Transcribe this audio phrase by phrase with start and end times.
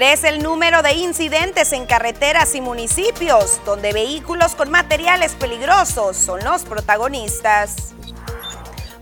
[0.00, 6.42] Crece el número de incidentes en carreteras y municipios, donde vehículos con materiales peligrosos son
[6.42, 7.92] los protagonistas.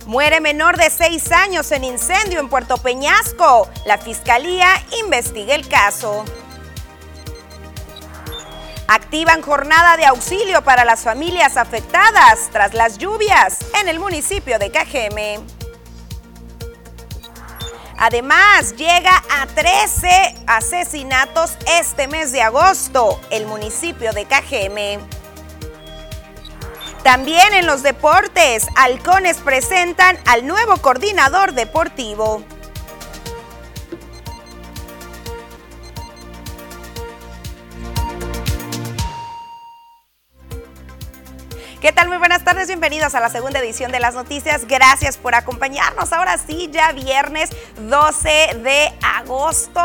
[0.06, 3.68] Muere menor de seis años en incendio en Puerto Peñasco.
[3.86, 4.66] La fiscalía
[5.00, 6.24] investiga el caso.
[8.88, 14.72] Activan jornada de auxilio para las familias afectadas tras las lluvias en el municipio de
[14.72, 15.57] Cajeme.
[17.98, 25.00] Además, llega a 13 asesinatos este mes de agosto, el municipio de Cajeme.
[27.02, 32.44] También en los deportes, Halcones presentan al nuevo coordinador deportivo.
[41.80, 42.08] ¿Qué tal?
[42.08, 44.66] Muy buenas tardes, bienvenidos a la segunda edición de las noticias.
[44.66, 46.12] Gracias por acompañarnos.
[46.12, 48.28] Ahora sí, ya viernes 12
[48.64, 49.80] de agosto.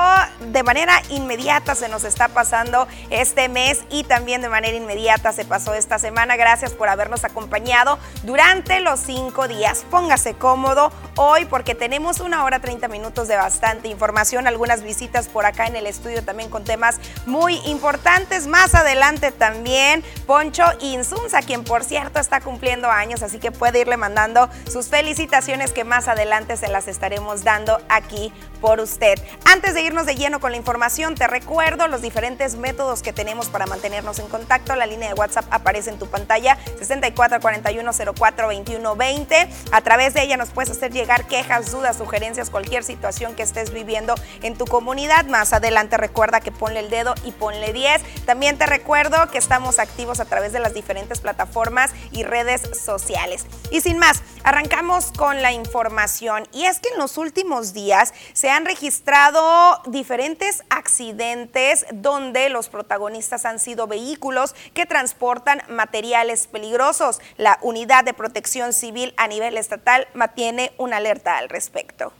[0.51, 5.45] De manera inmediata se nos está pasando este mes y también de manera inmediata se
[5.45, 6.35] pasó esta semana.
[6.35, 9.85] Gracias por habernos acompañado durante los cinco días.
[9.91, 15.45] Póngase cómodo hoy porque tenemos una hora 30 minutos de bastante información, algunas visitas por
[15.45, 18.47] acá en el estudio también con temas muy importantes.
[18.47, 23.97] Más adelante también Poncho Insunza, quien por cierto está cumpliendo años, así que puede irle
[23.97, 28.31] mandando sus felicitaciones que más adelante se las estaremos dando aquí
[28.61, 29.19] por usted.
[29.45, 33.49] Antes de irnos de lleno con la información, te recuerdo los diferentes métodos que tenemos
[33.49, 34.73] para mantenernos en contacto.
[34.75, 39.49] La línea de WhatsApp aparece en tu pantalla 6441042120.
[39.71, 43.73] A través de ella nos puedes hacer llegar quejas, dudas, sugerencias, cualquier situación que estés
[43.73, 45.25] viviendo en tu comunidad.
[45.25, 48.23] Más adelante recuerda que ponle el dedo y ponle 10.
[48.25, 51.72] También te recuerdo que estamos activos a través de las diferentes plataformas
[52.11, 53.45] y redes sociales.
[53.71, 56.47] Y sin más, arrancamos con la información.
[56.53, 63.45] Y es que en los últimos días se han registrado diferentes accidentes donde los protagonistas
[63.45, 67.19] han sido vehículos que transportan materiales peligrosos.
[67.37, 72.13] La Unidad de Protección Civil a nivel estatal mantiene una alerta al respecto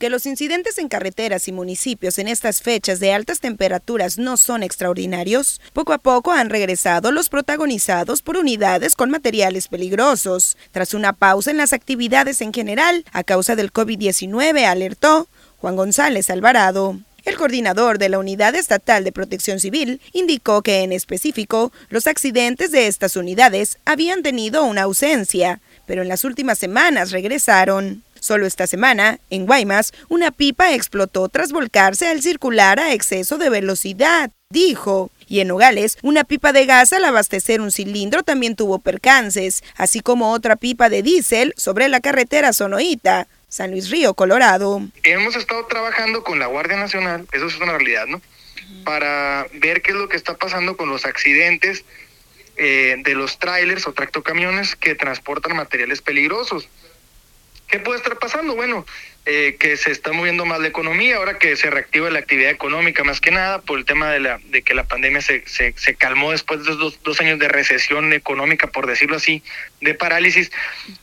[0.00, 4.62] que los incidentes en carreteras y municipios en estas fechas de altas temperaturas no son
[4.64, 10.56] extraordinarios, poco a poco han regresado los protagonizados por unidades con materiales peligrosos.
[10.72, 15.28] Tras una pausa en las actividades en general a causa del COVID-19, alertó
[15.58, 16.98] Juan González Alvarado.
[17.26, 22.72] El coordinador de la Unidad Estatal de Protección Civil indicó que en específico los accidentes
[22.72, 28.02] de estas unidades habían tenido una ausencia, pero en las últimas semanas regresaron.
[28.20, 33.50] Solo esta semana, en Guaymas, una pipa explotó tras volcarse al circular a exceso de
[33.50, 35.10] velocidad, dijo.
[35.26, 40.00] Y en Nogales, una pipa de gas al abastecer un cilindro también tuvo percances, así
[40.00, 43.26] como otra pipa de diésel sobre la carretera Sonoita.
[43.48, 44.80] San Luis Río, Colorado.
[45.02, 48.22] Hemos estado trabajando con la Guardia Nacional, eso es una realidad, ¿no?
[48.84, 51.84] Para ver qué es lo que está pasando con los accidentes
[52.56, 56.68] eh, de los trailers o tractocamiones que transportan materiales peligrosos.
[57.70, 58.56] ¿Qué puede estar pasando?
[58.56, 58.84] Bueno,
[59.26, 63.04] eh, que se está moviendo más la economía, ahora que se reactiva la actividad económica
[63.04, 66.32] más que nada por el tema de, la, de que la pandemia se, se, calmó
[66.32, 69.42] después de esos dos, años de recesión económica, por decirlo así,
[69.80, 70.50] de parálisis,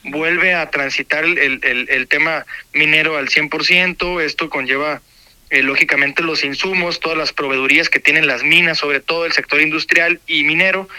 [0.04, 5.02] vuelve a transitar el, el, tema minero al 100%, esto conlleva...
[5.50, 9.62] Eh, lógicamente los insumos, todas las proveedurías que tienen las minas, sobre todo el sector
[9.62, 10.90] industrial y minero,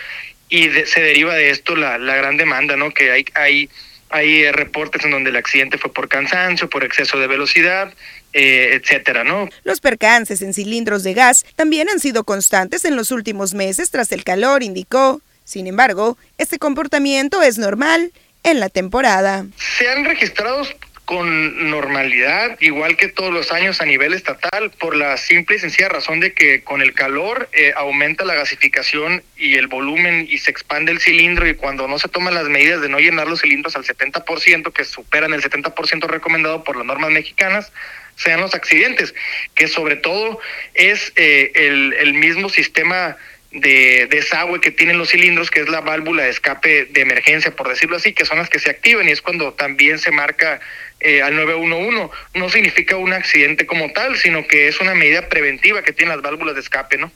[0.49, 2.91] y se deriva de esto la, la gran demanda, ¿no?
[2.95, 3.69] Que hay, hay
[4.11, 7.93] hay eh, reportes en donde el accidente fue por cansancio, por exceso de velocidad,
[8.33, 9.49] eh, etcétera, ¿no?
[9.65, 14.13] Los percances en cilindros de gas también han sido constantes en los últimos meses tras
[14.13, 15.21] el calor, indicó.
[15.45, 18.13] Sin embargo, este comportamiento es normal
[18.45, 19.47] en la temporada.
[19.57, 20.63] Se han registrado
[21.09, 25.89] con normalidad, igual que todos los años a nivel estatal, por la simple y sencilla
[25.89, 30.51] razón de que con el calor eh, aumenta la gasificación y el volumen y se
[30.51, 33.75] expande el cilindro y cuando no se toman las medidas de no llenar los cilindros
[33.75, 37.73] al 70%, que superan el 70% recomendado por las normas mexicanas,
[38.17, 39.15] sean los accidentes,
[39.55, 40.41] que sobre todo
[40.75, 43.17] es eh, el, el mismo sistema
[43.51, 47.69] de desagüe que tienen los cilindros, que es la válvula de escape de emergencia, por
[47.69, 50.61] decirlo así, que son las que se activan y es cuando también se marca
[51.01, 52.11] eh, al 911.
[52.35, 56.23] No significa un accidente como tal, sino que es una medida preventiva que tienen las
[56.23, 57.11] válvulas de escape, ¿no?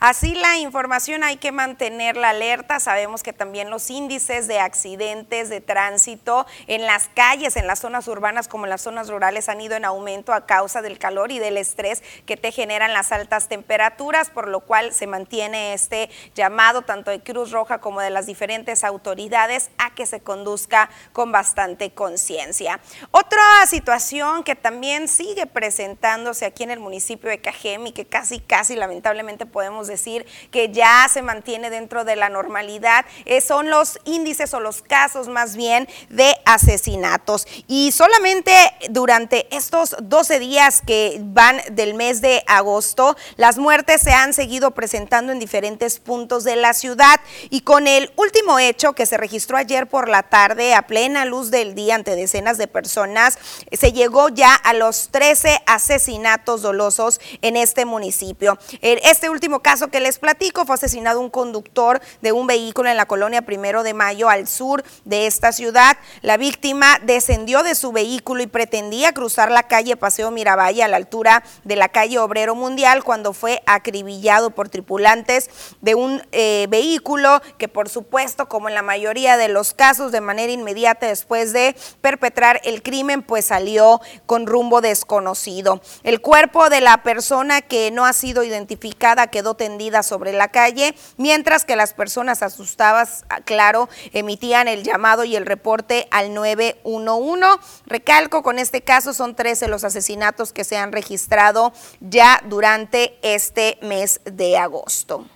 [0.00, 2.78] Así la información hay que mantenerla alerta.
[2.78, 8.06] Sabemos que también los índices de accidentes de tránsito en las calles, en las zonas
[8.06, 11.40] urbanas como en las zonas rurales han ido en aumento a causa del calor y
[11.40, 16.82] del estrés que te generan las altas temperaturas, por lo cual se mantiene este llamado
[16.82, 21.90] tanto de Cruz Roja como de las diferentes autoridades a que se conduzca con bastante
[21.90, 22.78] conciencia.
[23.10, 28.38] Otra situación que también sigue presentándose aquí en el municipio de Cajem y que casi,
[28.38, 33.98] casi lamentablemente podemos decir que ya se mantiene dentro de la normalidad, eh, son los
[34.04, 37.46] índices o los casos más bien de asesinatos.
[37.66, 38.52] Y solamente
[38.90, 44.70] durante estos 12 días que van del mes de agosto, las muertes se han seguido
[44.72, 47.20] presentando en diferentes puntos de la ciudad
[47.50, 51.50] y con el último hecho que se registró ayer por la tarde a plena luz
[51.50, 53.38] del día ante decenas de personas,
[53.72, 58.58] se llegó ya a los 13 asesinatos dolosos en este municipio.
[58.80, 63.06] Este último caso que les platico, fue asesinado un conductor de un vehículo en la
[63.06, 65.96] colonia Primero de Mayo al sur de esta ciudad.
[66.22, 70.96] La víctima descendió de su vehículo y pretendía cruzar la calle Paseo Miravalle a la
[70.96, 77.40] altura de la calle Obrero Mundial cuando fue acribillado por tripulantes de un eh, vehículo
[77.58, 81.76] que por supuesto, como en la mayoría de los casos, de manera inmediata después de
[82.00, 85.80] perpetrar el crimen, pues salió con rumbo desconocido.
[86.02, 89.54] El cuerpo de la persona que no ha sido identificada quedó
[90.02, 95.46] sobre la calle, mientras que las personas asustadas, ah, claro, emitían el llamado y el
[95.46, 97.60] reporte al 911.
[97.86, 103.78] Recalco, con este caso son 13 los asesinatos que se han registrado ya durante este
[103.82, 105.26] mes de agosto.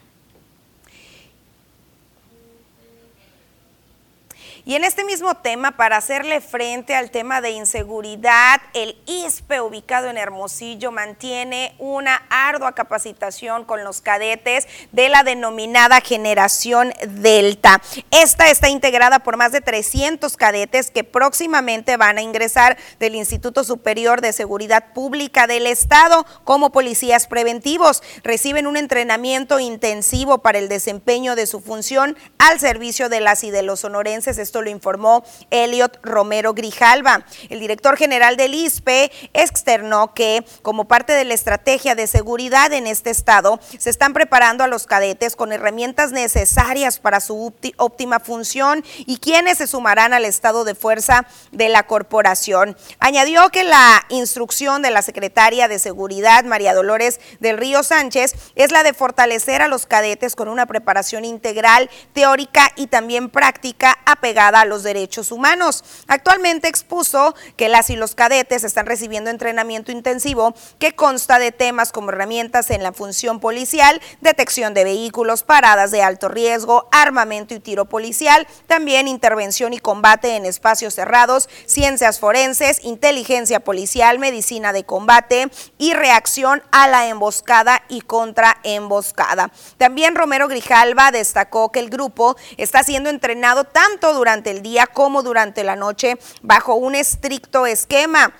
[4.65, 10.09] Y en este mismo tema, para hacerle frente al tema de inseguridad, el ISPE ubicado
[10.09, 17.83] en Hermosillo mantiene una ardua capacitación con los cadetes de la denominada generación Delta.
[18.13, 23.65] Esta está integrada por más de 300 cadetes que próximamente van a ingresar del Instituto
[23.65, 28.01] Superior de Seguridad Pública del Estado como policías preventivos.
[28.23, 33.51] Reciben un entrenamiento intensivo para el desempeño de su función al servicio de las y
[33.51, 37.25] de los sonorenses esto lo informó Elliot Romero Grijalva.
[37.49, 42.87] El director general del ISPE externó que como parte de la estrategia de seguridad en
[42.87, 48.85] este estado, se están preparando a los cadetes con herramientas necesarias para su óptima función
[48.99, 52.77] y quienes se sumarán al estado de fuerza de la corporación.
[52.99, 58.71] Añadió que la instrucción de la secretaria de Seguridad, María Dolores del Río Sánchez, es
[58.71, 64.42] la de fortalecer a los cadetes con una preparación integral, teórica y también práctica apegada
[64.49, 65.85] a los derechos humanos.
[66.09, 71.93] Actualmente expuso que las y los cadetes están recibiendo entrenamiento intensivo que consta de temas
[71.93, 77.61] como herramientas en la función policial, detección de vehículos, paradas de alto riesgo, armamento y
[77.61, 84.85] tiro policial, también intervención y combate en espacios cerrados, ciencias forenses, inteligencia policial, medicina de
[84.85, 89.53] combate y reacción a la emboscada y contraemboscada.
[89.79, 94.87] También Romero Grijalva destacó que el grupo está siendo entrenado tanto durante durante el día
[94.87, 98.33] como durante la noche bajo un estricto esquema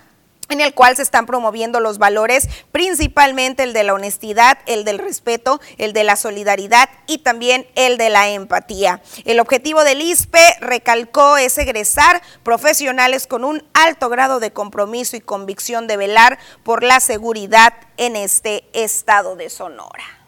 [0.49, 4.99] en el cual se están promoviendo los valores, principalmente el de la honestidad, el del
[4.99, 9.03] respeto, el de la solidaridad y también el de la empatía.
[9.27, 15.21] El objetivo del ISPE, recalcó, es egresar profesionales con un alto grado de compromiso y
[15.21, 20.22] convicción de velar por la seguridad en este estado de Sonora.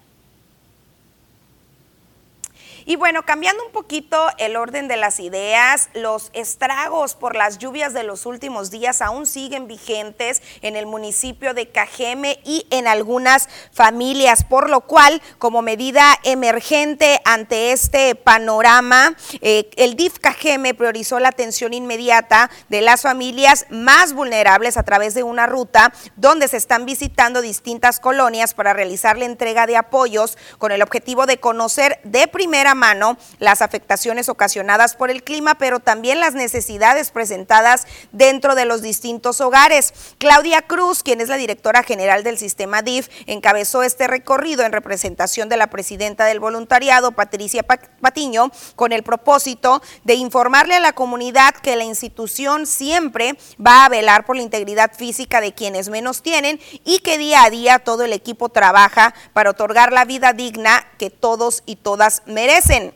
[2.87, 7.95] Y bueno, cambiando un poquito el orden de las ideas, los estragos por las lluvias
[7.95, 13.49] de los últimos días aún siguen vigentes en el municipio de Cajeme y en algunas
[13.73, 21.21] familias, por lo cual, como medida emergente ante este panorama, eh, el DIF Cajeme priorizó
[21.21, 26.59] la atención inmediata de las familias más vulnerables a través de una ruta donde se
[26.59, 32.01] están visitando distintas colonias para realizar la entrega de apoyos con el objetivo de conocer
[32.05, 38.55] de primera mano las afectaciones ocasionadas por el clima, pero también las necesidades presentadas dentro
[38.55, 39.95] de los distintos hogares.
[40.19, 45.49] Claudia Cruz, quien es la directora general del sistema DIF, encabezó este recorrido en representación
[45.49, 51.55] de la presidenta del voluntariado, Patricia Patiño, con el propósito de informarle a la comunidad
[51.55, 56.61] que la institución siempre va a velar por la integridad física de quienes menos tienen
[56.85, 61.11] y que día a día todo el equipo trabaja para otorgar la vida digna que
[61.11, 62.64] todos y todas merecen.
[62.67, 62.93] sin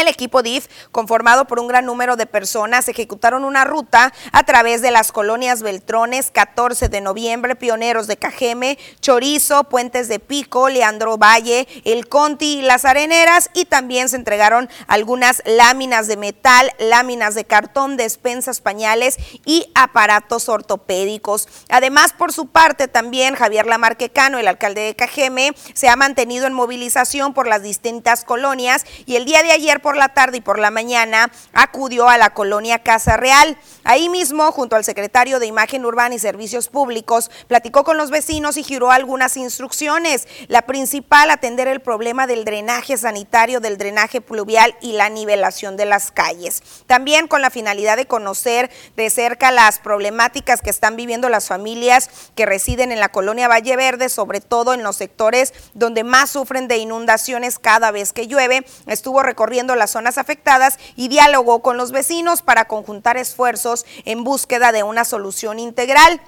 [0.00, 4.80] El equipo DIF, conformado por un gran número de personas, ejecutaron una ruta a través
[4.80, 11.18] de las colonias Beltrones, 14 de noviembre, Pioneros de Cajeme, Chorizo, Puentes de Pico, Leandro
[11.18, 17.44] Valle, El Conti Las Areneras y también se entregaron algunas láminas de metal, láminas de
[17.44, 21.46] cartón, despensas, pañales y aparatos ortopédicos.
[21.68, 26.54] Además, por su parte, también Javier Lamarquecano, el alcalde de Cajeme, se ha mantenido en
[26.54, 30.58] movilización por las distintas colonias y el día de ayer por la tarde y por
[30.58, 33.56] la mañana acudió a la colonia Casa Real.
[33.84, 38.56] Ahí mismo, junto al secretario de Imagen Urbana y Servicios Públicos, platicó con los vecinos
[38.56, 40.28] y giró algunas instrucciones.
[40.48, 45.86] La principal, atender el problema del drenaje sanitario, del drenaje pluvial y la nivelación de
[45.86, 46.62] las calles.
[46.86, 52.10] También con la finalidad de conocer de cerca las problemáticas que están viviendo las familias
[52.34, 56.68] que residen en la colonia Valle Verde, sobre todo en los sectores donde más sufren
[56.68, 58.64] de inundaciones cada vez que llueve.
[58.86, 64.72] Estuvo recorriendo las zonas afectadas y dialogó con los vecinos para conjuntar esfuerzos en búsqueda
[64.72, 66.20] de una solución integral.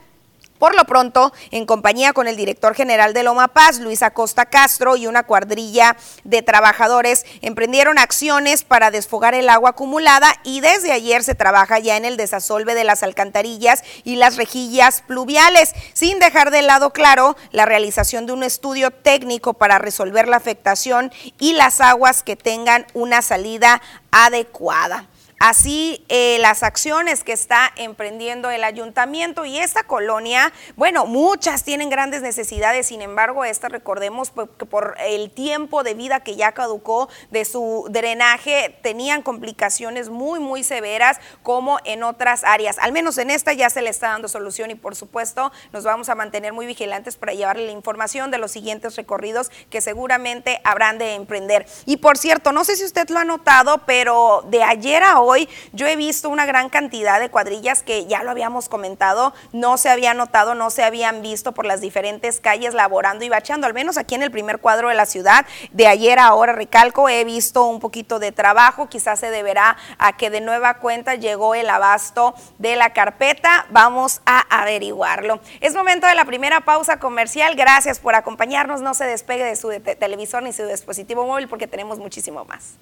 [0.62, 4.94] Por lo pronto, en compañía con el director general de Loma Paz, Luis Acosta Castro,
[4.94, 11.24] y una cuadrilla de trabajadores, emprendieron acciones para desfogar el agua acumulada y desde ayer
[11.24, 16.52] se trabaja ya en el desasolve de las alcantarillas y las rejillas pluviales, sin dejar
[16.52, 21.80] de lado claro la realización de un estudio técnico para resolver la afectación y las
[21.80, 25.08] aguas que tengan una salida adecuada.
[25.44, 31.90] Así eh, las acciones que está emprendiendo el ayuntamiento y esta colonia, bueno, muchas tienen
[31.90, 37.08] grandes necesidades, sin embargo, esta recordemos que por el tiempo de vida que ya caducó
[37.32, 42.78] de su drenaje, tenían complicaciones muy, muy severas como en otras áreas.
[42.78, 46.08] Al menos en esta ya se le está dando solución y por supuesto nos vamos
[46.08, 50.98] a mantener muy vigilantes para llevarle la información de los siguientes recorridos que seguramente habrán
[50.98, 51.66] de emprender.
[51.84, 55.31] Y por cierto, no sé si usted lo ha notado, pero de ayer a hoy,
[55.32, 59.76] hoy yo he visto una gran cantidad de cuadrillas que ya lo habíamos comentado, no
[59.76, 63.74] se había notado, no se habían visto por las diferentes calles laborando y bachando, al
[63.74, 65.46] menos aquí en el primer cuadro de la ciudad.
[65.70, 70.16] De ayer a ahora, recalco, he visto un poquito de trabajo, quizás se deberá a
[70.16, 73.66] que de nueva cuenta llegó el abasto de la carpeta.
[73.70, 75.40] Vamos a averiguarlo.
[75.60, 77.54] Es momento de la primera pausa comercial.
[77.54, 78.80] Gracias por acompañarnos.
[78.80, 82.78] No se despegue de su televisor ni su dispositivo móvil porque tenemos muchísimo más.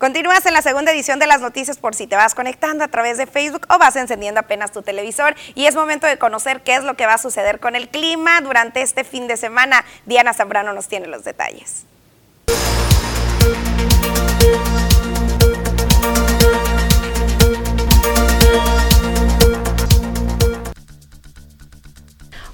[0.00, 3.18] Continúas en la segunda edición de las noticias por si te vas conectando a través
[3.18, 6.84] de Facebook o vas encendiendo apenas tu televisor y es momento de conocer qué es
[6.84, 9.84] lo que va a suceder con el clima durante este fin de semana.
[10.06, 11.84] Diana Zambrano nos tiene los detalles.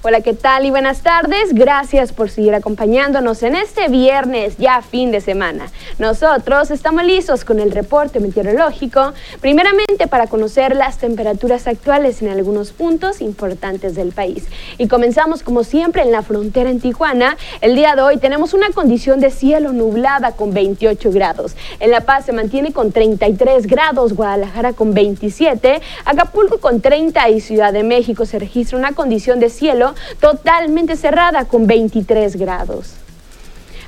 [0.03, 1.55] Hola, ¿qué tal y buenas tardes?
[1.55, 5.71] Gracias por seguir acompañándonos en este viernes, ya fin de semana.
[5.97, 12.73] Nosotros estamos listos con el reporte meteorológico, primeramente para conocer las temperaturas actuales en algunos
[12.73, 14.45] puntos importantes del país.
[14.77, 17.35] Y comenzamos como siempre en la frontera en Tijuana.
[17.61, 21.55] El día de hoy tenemos una condición de cielo nublada con 28 grados.
[21.79, 27.41] En La Paz se mantiene con 33 grados, Guadalajara con 27, Acapulco con 30 y
[27.41, 29.86] Ciudad de México se registra una condición de cielo
[30.19, 32.95] totalmente cerrada con 23 grados.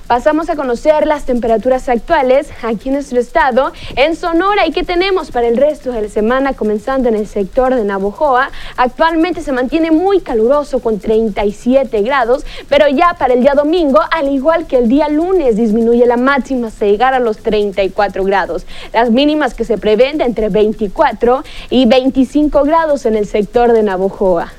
[0.10, 5.30] Pasamos a conocer las temperaturas actuales aquí en nuestro estado, en Sonora y qué tenemos
[5.30, 8.50] para el resto de la semana, comenzando en el sector de Navojoa.
[8.76, 14.30] Actualmente se mantiene muy caluroso con 37 grados, pero ya para el día domingo, al
[14.30, 18.66] igual que el día lunes, disminuye la máxima hasta llegar a los 34 grados.
[18.92, 23.84] Las mínimas que se prevén de entre 24 y 25 grados en el sector de
[23.84, 24.54] Navojoa.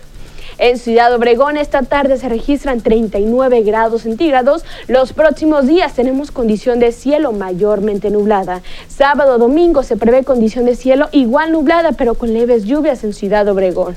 [0.63, 4.63] En Ciudad Obregón esta tarde se registran 39 grados centígrados.
[4.89, 8.61] Los próximos días tenemos condición de cielo mayormente nublada.
[8.87, 13.49] Sábado, domingo se prevé condición de cielo igual nublada pero con leves lluvias en Ciudad
[13.49, 13.97] Obregón.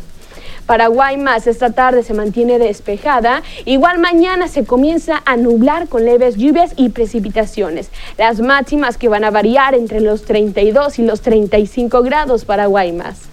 [0.65, 3.43] Paraguay más esta tarde se mantiene despejada.
[3.65, 7.89] Igual mañana se comienza a nublar con leves lluvias y precipitaciones.
[8.17, 13.32] Las máximas que van a variar entre los 32 y los 35 grados para Guaymas.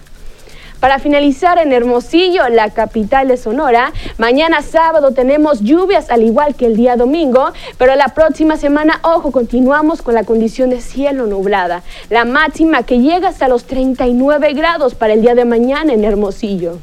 [0.81, 6.65] Para finalizar en Hermosillo, la capital de Sonora, mañana sábado tenemos lluvias al igual que
[6.65, 11.83] el día domingo, pero la próxima semana, ojo, continuamos con la condición de cielo nublada.
[12.09, 16.79] La máxima que llega hasta los 39 grados para el día de mañana en Hermosillo.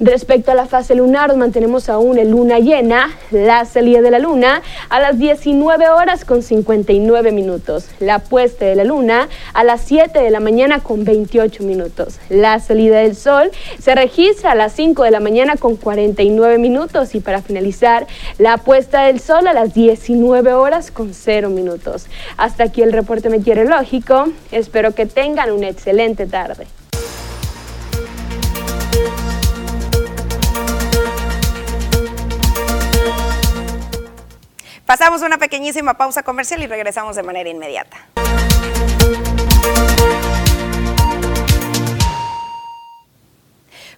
[0.00, 4.62] Respecto a la fase lunar, mantenemos aún en luna llena, la salida de la luna
[4.90, 10.20] a las 19 horas con 59 minutos, la puesta de la luna a las 7
[10.20, 13.50] de la mañana con 28 minutos, la salida del sol
[13.80, 18.06] se registra a las 5 de la mañana con 49 minutos y para finalizar,
[18.38, 22.06] la puesta del sol a las 19 horas con 0 minutos.
[22.36, 26.68] Hasta aquí el reporte meteorológico, espero que tengan una excelente tarde.
[34.88, 37.98] Pasamos una pequeñísima pausa comercial y regresamos de manera inmediata.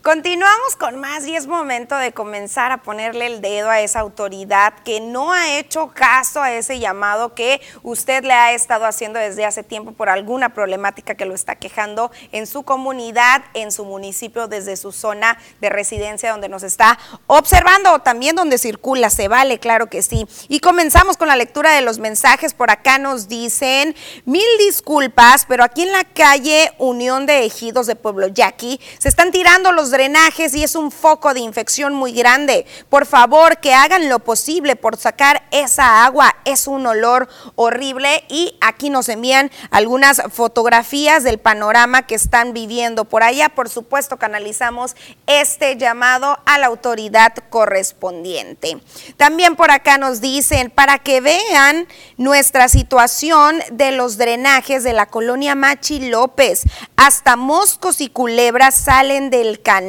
[0.02, 4.72] Continuamos con más y es momento de comenzar a ponerle el dedo a esa autoridad
[4.82, 9.44] que no ha hecho caso a ese llamado que usted le ha estado haciendo desde
[9.44, 14.48] hace tiempo por alguna problemática que lo está quejando en su comunidad, en su municipio,
[14.48, 19.58] desde su zona de residencia donde nos está observando o también donde circula, se vale,
[19.58, 20.26] claro que sí.
[20.48, 22.54] Y comenzamos con la lectura de los mensajes.
[22.54, 27.96] Por acá nos dicen mil disculpas, pero aquí en la calle Unión de Ejidos de
[27.96, 32.66] Pueblo Yaqui se están tirando los drenajes y es un foco de infección muy grande.
[32.88, 36.36] Por favor, que hagan lo posible por sacar esa agua.
[36.44, 43.04] Es un olor horrible y aquí nos envían algunas fotografías del panorama que están viviendo
[43.04, 43.48] por allá.
[43.48, 48.80] Por supuesto, canalizamos este llamado a la autoridad correspondiente.
[49.16, 55.06] También por acá nos dicen, para que vean nuestra situación de los drenajes de la
[55.06, 56.62] colonia Machi López,
[56.96, 59.79] hasta moscos y culebras salen del canal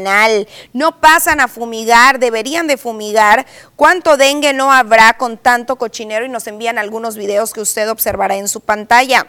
[0.74, 3.46] no pasan a fumigar, deberían de fumigar.
[3.76, 6.26] ¿Cuánto dengue no habrá con tanto cochinero?
[6.26, 9.28] Y nos envían algunos videos que usted observará en su pantalla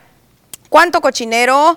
[0.69, 1.77] cuánto cochinero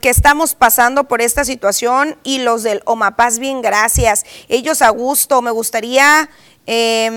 [0.00, 4.24] que estamos pasando por esta situación y los del Omapaz, bien, gracias.
[4.48, 6.28] Ellos a gusto, me gustaría
[6.64, 7.12] Em,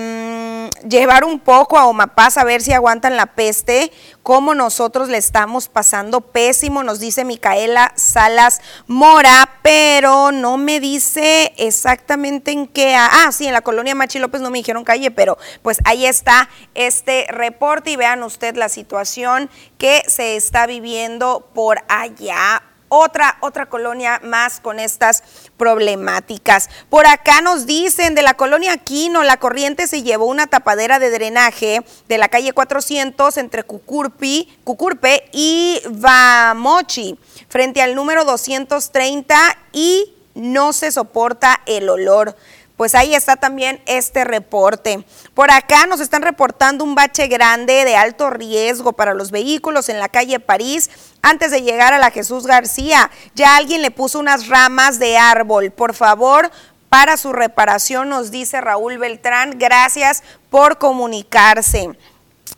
[0.88, 3.92] llevar un poco a Omapaz a ver si aguantan la peste,
[4.22, 11.52] como nosotros le estamos pasando pésimo, nos dice Micaela Salas Mora, pero no me dice
[11.56, 12.94] exactamente en qué.
[12.96, 16.48] Ah, sí, en la colonia Machi López no me dijeron calle, pero pues ahí está
[16.74, 23.66] este reporte y vean usted la situación que se está viviendo por allá otra, otra
[23.66, 25.22] colonia más con estas
[25.56, 26.68] problemáticas.
[26.88, 31.10] Por acá nos dicen de la colonia Aquino, la corriente se llevó una tapadera de
[31.10, 39.36] drenaje de la calle 400 entre Cucurpi, Cucurpe y Vamochi, frente al número 230
[39.72, 42.36] y no se soporta el olor
[42.76, 45.04] pues ahí está también este reporte.
[45.34, 49.98] Por acá nos están reportando un bache grande de alto riesgo para los vehículos en
[49.98, 50.90] la calle París
[51.22, 53.10] antes de llegar a la Jesús García.
[53.34, 55.70] Ya alguien le puso unas ramas de árbol.
[55.70, 56.50] Por favor,
[56.88, 59.58] para su reparación, nos dice Raúl Beltrán.
[59.58, 61.90] Gracias por comunicarse.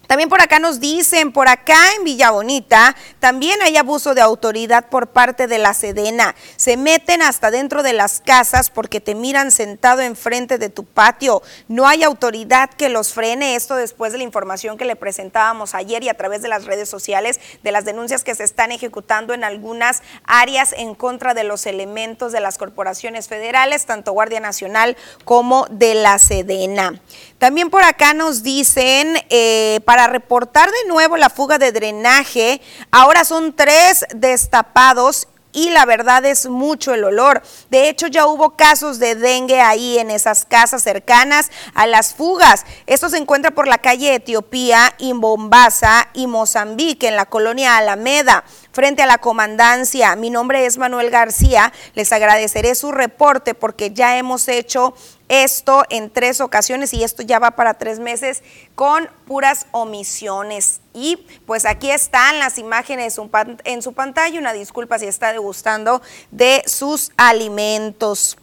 [0.09, 4.89] También por acá nos dicen, por acá en Villa Bonita, también hay abuso de autoridad
[4.89, 6.35] por parte de la Sedena.
[6.57, 11.43] Se meten hasta dentro de las casas porque te miran sentado enfrente de tu patio.
[11.69, 13.55] No hay autoridad que los frene.
[13.55, 16.89] Esto después de la información que le presentábamos ayer y a través de las redes
[16.89, 21.67] sociales de las denuncias que se están ejecutando en algunas áreas en contra de los
[21.67, 26.99] elementos de las corporaciones federales, tanto Guardia Nacional como de la Sedena.
[27.39, 33.25] También por acá nos dicen, eh, para reportar de nuevo la fuga de drenaje, ahora
[33.25, 37.43] son tres destapados y la verdad es mucho el olor.
[37.71, 42.65] De hecho, ya hubo casos de dengue ahí en esas casas cercanas a las fugas.
[42.87, 49.03] Esto se encuentra por la calle Etiopía, Bombasa y Mozambique, en la colonia Alameda frente
[49.03, 50.15] a la comandancia.
[50.17, 51.73] Mi nombre es Manuel García.
[51.95, 54.95] Les agradeceré su reporte porque ya hemos hecho
[55.29, 58.43] esto en tres ocasiones y esto ya va para tres meses
[58.75, 60.81] con puras omisiones.
[60.95, 63.19] Y pues aquí están las imágenes
[63.65, 64.39] en su pantalla.
[64.39, 68.37] Una disculpa si está degustando de sus alimentos.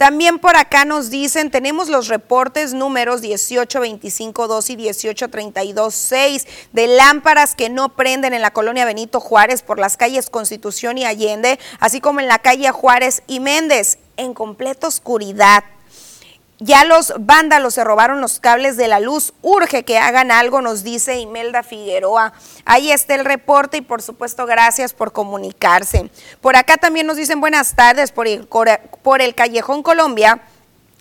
[0.00, 7.68] También por acá nos dicen, tenemos los reportes números 1825.2 y 1832.6 de lámparas que
[7.68, 12.20] no prenden en la colonia Benito Juárez por las calles Constitución y Allende, así como
[12.20, 15.64] en la calle Juárez y Méndez, en completa oscuridad.
[16.62, 19.32] Ya los vándalos se robaron los cables de la luz.
[19.40, 22.34] Urge que hagan algo, nos dice Imelda Figueroa.
[22.66, 26.10] Ahí está el reporte y por supuesto gracias por comunicarse.
[26.42, 30.42] Por acá también nos dicen buenas tardes por el, por el Callejón Colombia.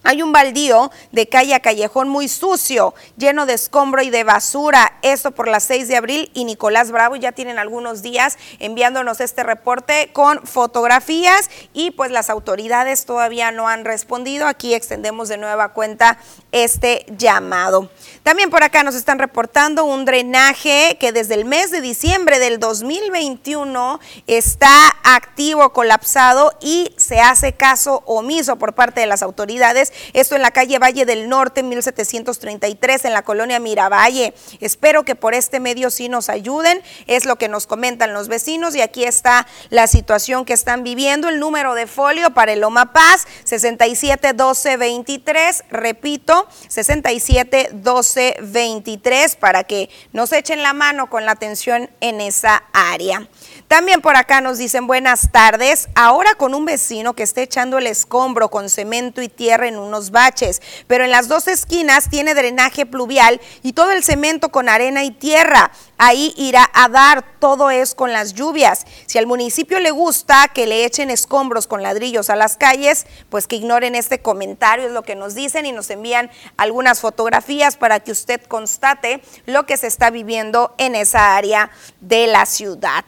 [0.03, 4.93] Hay un baldío de calle a callejón muy sucio, lleno de escombro y de basura.
[5.01, 9.43] Esto por las 6 de abril y Nicolás Bravo ya tienen algunos días enviándonos este
[9.43, 14.47] reporte con fotografías y pues las autoridades todavía no han respondido.
[14.47, 16.17] Aquí extendemos de nueva cuenta
[16.51, 17.89] este llamado.
[18.23, 22.59] También por acá nos están reportando un drenaje que desde el mes de diciembre del
[22.59, 24.69] 2021 está
[25.03, 29.88] activo, colapsado y se hace caso omiso por parte de las autoridades.
[30.13, 34.33] Esto en la calle Valle del Norte, 1733, en la colonia Miravalle.
[34.59, 36.81] Espero que por este medio sí nos ayuden.
[37.07, 41.29] Es lo que nos comentan los vecinos y aquí está la situación que están viviendo.
[41.29, 45.63] El número de folio para el Loma Paz, 671223.
[45.69, 52.63] Repito, 67 12 23 para que nos echen la mano con la atención en esa
[52.73, 53.27] área.
[53.69, 55.89] También por acá nos dicen buenas tardes.
[55.93, 60.09] Ahora con un vecino que está echando el escombro con cemento y tierra en unos
[60.09, 65.03] baches, pero en las dos esquinas tiene drenaje pluvial y todo el cemento con arena
[65.03, 65.71] y tierra.
[65.99, 68.87] Ahí irá a dar, todo es con las lluvias.
[69.05, 73.45] Si al municipio le gusta que le echen escombros con ladrillos a las calles, pues
[73.45, 77.99] que ignoren este comentario, es lo que nos dicen y nos envían algunas fotografías para
[77.99, 81.69] que usted constate lo que se está viviendo en esa área
[82.01, 83.05] de la ciudad.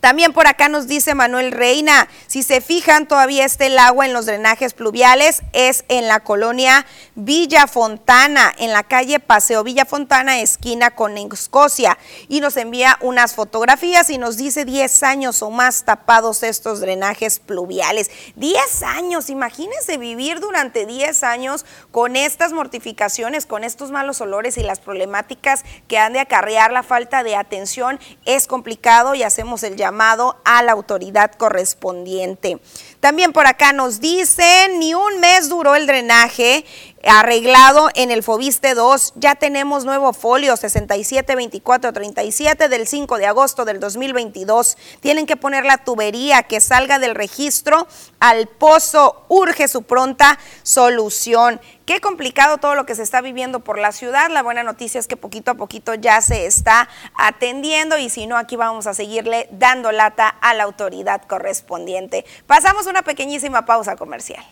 [0.00, 4.12] También por acá nos dice Manuel Reina, si se fijan, todavía está el agua en
[4.12, 10.40] los drenajes pluviales, es en la colonia Villa Fontana, en la calle Paseo Villa Fontana,
[10.40, 11.96] esquina con Escocia.
[12.28, 17.38] Y nos envía unas fotografías y nos dice 10 años o más tapados estos drenajes
[17.38, 18.10] pluviales.
[18.36, 24.62] 10 años, imagínense vivir durante 10 años con estas mortificaciones, con estos malos olores y
[24.62, 27.98] las problemáticas que han de acarrear la falta de atención.
[28.26, 32.58] Es complicado y hacemos el llamado a la autoridad correspondiente.
[33.00, 36.64] También por acá nos dicen, ni un mes duró el drenaje
[37.06, 39.14] arreglado en el Fobiste 2.
[39.16, 44.76] Ya tenemos nuevo folio 672437 del 5 de agosto del 2022.
[45.00, 47.86] Tienen que poner la tubería que salga del registro
[48.20, 49.24] al pozo.
[49.28, 51.60] Urge su pronta solución.
[51.86, 54.28] Qué complicado todo lo que se está viviendo por la ciudad.
[54.30, 58.36] La buena noticia es que poquito a poquito ya se está atendiendo y si no,
[58.36, 62.24] aquí vamos a seguirle dando lata a la autoridad correspondiente.
[62.48, 64.44] Pasamos una pequeñísima pausa comercial.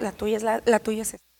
[0.00, 1.33] La tuya es la, la tuya es esta.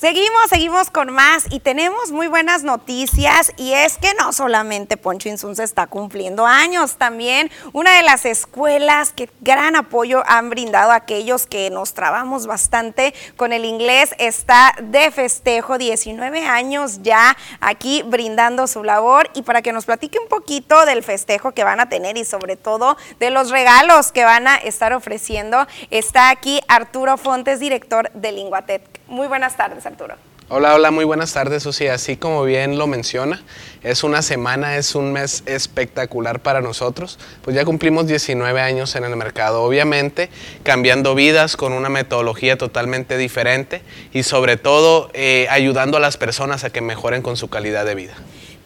[0.00, 5.28] Seguimos, seguimos con más y tenemos muy buenas noticias y es que no solamente Poncho
[5.28, 10.94] Insunza está cumpliendo años, también una de las escuelas que gran apoyo han brindado a
[10.94, 18.02] aquellos que nos trabamos bastante con el inglés está de festejo, 19 años ya aquí
[18.02, 21.90] brindando su labor y para que nos platique un poquito del festejo que van a
[21.90, 27.18] tener y sobre todo de los regalos que van a estar ofreciendo, está aquí Arturo
[27.18, 28.89] Fontes, director de Linguatec.
[29.10, 30.14] Muy buenas tardes, Arturo.
[30.48, 31.88] Hola, hola, muy buenas tardes, Susi.
[31.88, 33.42] Así como bien lo menciona,
[33.82, 37.18] es una semana, es un mes espectacular para nosotros.
[37.42, 40.30] Pues ya cumplimos 19 años en el mercado, obviamente
[40.62, 46.62] cambiando vidas con una metodología totalmente diferente y sobre todo eh, ayudando a las personas
[46.62, 48.14] a que mejoren con su calidad de vida.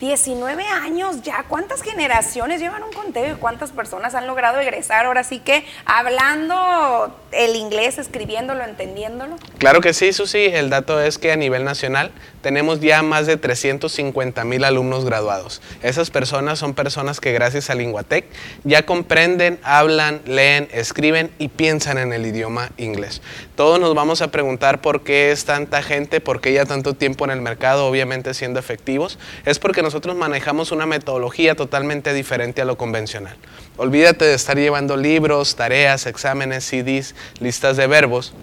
[0.01, 5.07] 19 años ya, ¿cuántas generaciones llevan un conteo y cuántas personas han logrado egresar?
[5.07, 9.37] Ahora sí que hablando el inglés, escribiéndolo, entendiéndolo.
[9.59, 10.47] Claro que sí, Susi.
[10.47, 15.63] El dato es que a nivel nacional tenemos ya más de 350 mil alumnos graduados.
[15.83, 18.27] Esas personas son personas que gracias a Linguatec
[18.65, 23.23] ya comprenden, hablan, leen, escriben y piensan en el idioma inglés.
[23.57, 27.25] Todos nos vamos a preguntar por qué es tanta gente, por qué ya tanto tiempo
[27.25, 29.19] en el mercado, obviamente siendo efectivos.
[29.45, 33.37] Es porque nosotros manejamos una metodología totalmente diferente a lo convencional.
[33.77, 38.35] Olvídate de estar llevando libros, tareas, exámenes, CDs, listas de verbos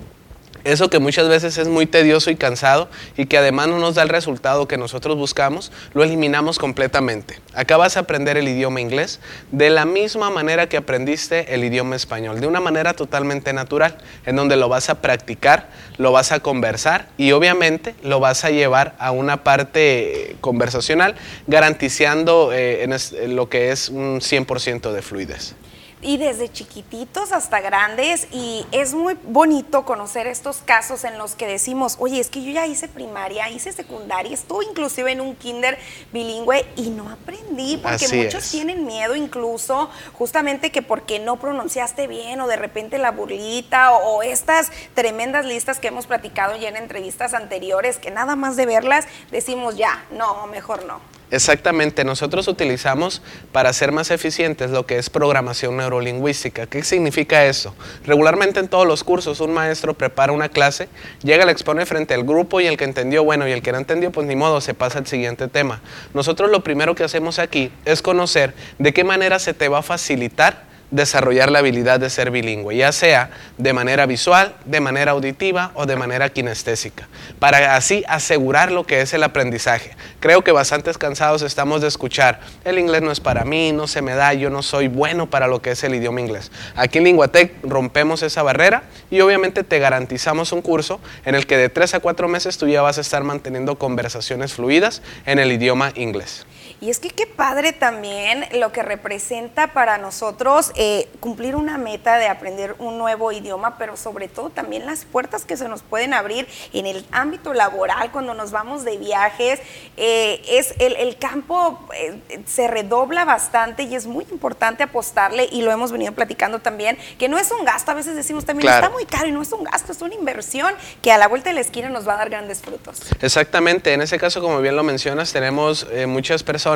[0.64, 4.04] eso que muchas veces es muy tedioso y cansado y que además no nos da
[4.04, 7.40] el resultado que nosotros buscamos, lo eliminamos completamente.
[7.54, 9.20] Acá vas a aprender el idioma inglés
[9.52, 14.36] de la misma manera que aprendiste el idioma español, de una manera totalmente natural, en
[14.36, 18.96] donde lo vas a practicar, lo vas a conversar y obviamente lo vas a llevar
[19.00, 21.16] a una parte conversacional,
[21.48, 22.88] garantizando eh,
[23.28, 25.56] lo que es un 100% de fluidez
[26.02, 31.48] y desde chiquititos hasta grandes y es muy bonito conocer estos casos en los que
[31.48, 35.78] decimos, oye, es que yo ya hice primaria, hice secundaria, estuve inclusive en un kinder
[36.12, 42.42] bilingüe y no aprendí porque muchos tienen miedo incluso justamente que porque no pronunciaste bien
[42.42, 46.78] o de repente la burlita o, o estas tremendas listas que hemos platicado ya en
[46.78, 51.21] entrevistas anteriores que nada más de verlas decimos ya, no, mejor no.
[51.32, 53.22] Exactamente, nosotros utilizamos
[53.54, 56.68] para ser más eficientes lo que es programación neurolingüística.
[56.68, 57.74] ¿Qué significa eso?
[58.06, 60.90] Regularmente en todos los cursos un maestro prepara una clase,
[61.24, 63.78] llega, la expone frente al grupo y el que entendió, bueno, y el que no
[63.78, 65.82] entendió, pues ni modo, se pasa al siguiente tema.
[66.14, 69.84] Nosotros lo primero que hacemos aquí es conocer de qué manera se te va a
[69.84, 75.72] facilitar desarrollar la habilidad de ser bilingüe, ya sea de manera visual, de manera auditiva
[75.74, 77.08] o de manera kinestésica,
[77.40, 79.92] para así asegurar lo que es el aprendizaje.
[80.20, 84.02] Creo que bastantes cansados estamos de escuchar, el inglés no es para mí, no se
[84.02, 86.52] me da, yo no soy bueno para lo que es el idioma inglés.
[86.76, 91.58] Aquí en Linguatec rompemos esa barrera y obviamente te garantizamos un curso en el que
[91.58, 95.52] de tres a cuatro meses tú ya vas a estar manteniendo conversaciones fluidas en el
[95.52, 96.46] idioma inglés.
[96.84, 102.18] Y es que qué padre también lo que representa para nosotros eh, cumplir una meta
[102.18, 106.16] de aprender un nuevo idioma, pero sobre todo también las puertas que se nos pueden
[106.16, 109.60] abrir en el ámbito laboral cuando nos vamos de viajes.
[109.96, 115.72] Eh, es el, campo eh, se redobla bastante y es muy importante apostarle y lo
[115.72, 119.06] hemos venido platicando también, que no es un gasto, a veces decimos también está muy
[119.06, 121.62] caro y no es un gasto, es una inversión que a la vuelta de la
[121.62, 123.02] esquina nos va a dar grandes frutos.
[123.22, 126.71] Exactamente, en ese caso como bien lo mencionas, tenemos muchas personas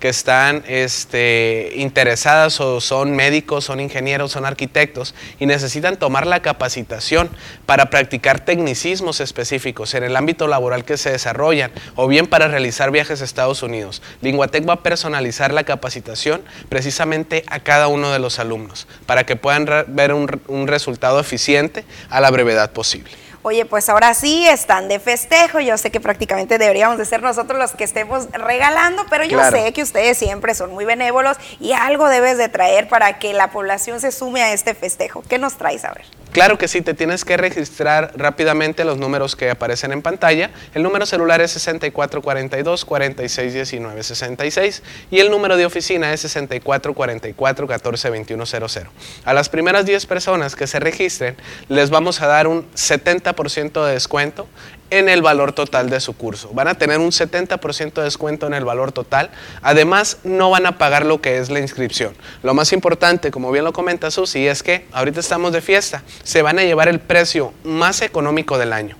[0.00, 6.40] que están este, interesadas o son médicos, son ingenieros, son arquitectos y necesitan tomar la
[6.40, 7.30] capacitación
[7.66, 12.90] para practicar tecnicismos específicos en el ámbito laboral que se desarrollan o bien para realizar
[12.90, 14.02] viajes a Estados Unidos.
[14.20, 19.36] Linguatec va a personalizar la capacitación precisamente a cada uno de los alumnos para que
[19.36, 24.98] puedan ver un resultado eficiente a la brevedad posible oye, pues ahora sí están de
[24.98, 29.42] festejo, yo sé que prácticamente deberíamos de ser nosotros los que estemos regalando, pero yo
[29.50, 33.50] sé que ustedes siempre son muy benévolos y algo debes de traer para que la
[33.50, 35.22] población se sume a este festejo.
[35.28, 36.04] ¿Qué nos traes a ver?
[36.32, 40.50] Claro que sí, te tienes que registrar rápidamente los números que aparecen en pantalla.
[40.74, 48.88] El número celular es 6442 4619 66 y el número de oficina es 6444 142100.
[49.24, 51.36] A las primeras 10 personas que se registren
[51.68, 54.46] les vamos a dar un 70% de descuento
[54.90, 56.50] en el valor total de su curso.
[56.52, 59.30] Van a tener un 70% de descuento en el valor total.
[59.62, 62.14] Además, no van a pagar lo que es la inscripción.
[62.42, 66.02] Lo más importante, como bien lo comenta Susi, es que ahorita estamos de fiesta.
[66.22, 68.96] Se van a llevar el precio más económico del año.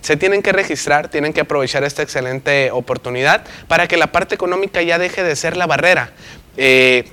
[0.00, 4.80] Se tienen que registrar, tienen que aprovechar esta excelente oportunidad para que la parte económica
[4.82, 6.12] ya deje de ser la barrera.
[6.56, 7.10] Eh,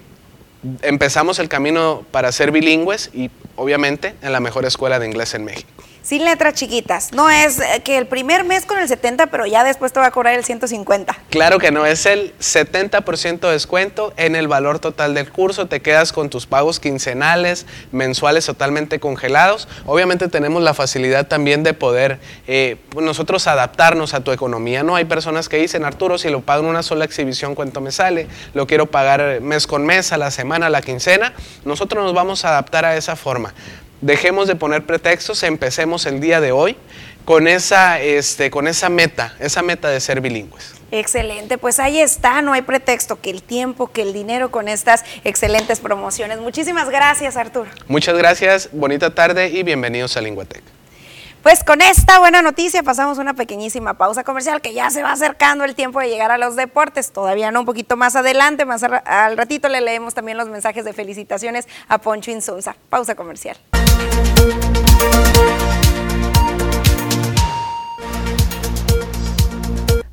[0.81, 5.45] empezamos el camino para ser bilingües y obviamente en la mejor escuela de inglés en
[5.45, 7.11] México sin letras chiquitas.
[7.13, 10.05] No es eh, que el primer mes con el 70, pero ya después te va
[10.05, 11.17] a cobrar el 150.
[11.31, 15.67] Claro que no, es el 70% de descuento en el valor total del curso.
[15.67, 19.67] Te quedas con tus pagos quincenales, mensuales totalmente congelados.
[19.87, 24.83] Obviamente tenemos la facilidad también de poder eh, nosotros adaptarnos a tu economía.
[24.83, 27.91] No hay personas que dicen, Arturo, si lo pago en una sola exhibición, ¿cuánto me
[27.91, 28.27] sale?
[28.53, 31.33] Lo quiero pagar mes con mes, a la semana, a la quincena.
[31.63, 33.55] Nosotros nos vamos a adaptar a esa forma
[34.05, 36.77] dejemos de poner pretextos, empecemos el día de hoy
[37.25, 40.75] con esa, este, con esa meta, esa meta de ser bilingües.
[40.91, 45.03] Excelente, pues ahí está, no hay pretexto que el tiempo, que el dinero con estas
[45.23, 46.39] excelentes promociones.
[46.39, 47.69] Muchísimas gracias, Arturo.
[47.87, 50.74] Muchas gracias, bonita tarde y bienvenidos a Linguatec.
[51.45, 55.63] Pues con esta buena noticia pasamos una pequeñísima pausa comercial que ya se va acercando
[55.63, 57.11] el tiempo de llegar a los deportes.
[57.11, 60.93] Todavía no, un poquito más adelante, más al ratito le leemos también los mensajes de
[60.93, 62.75] felicitaciones a Poncho Insunza.
[62.89, 63.57] Pausa comercial.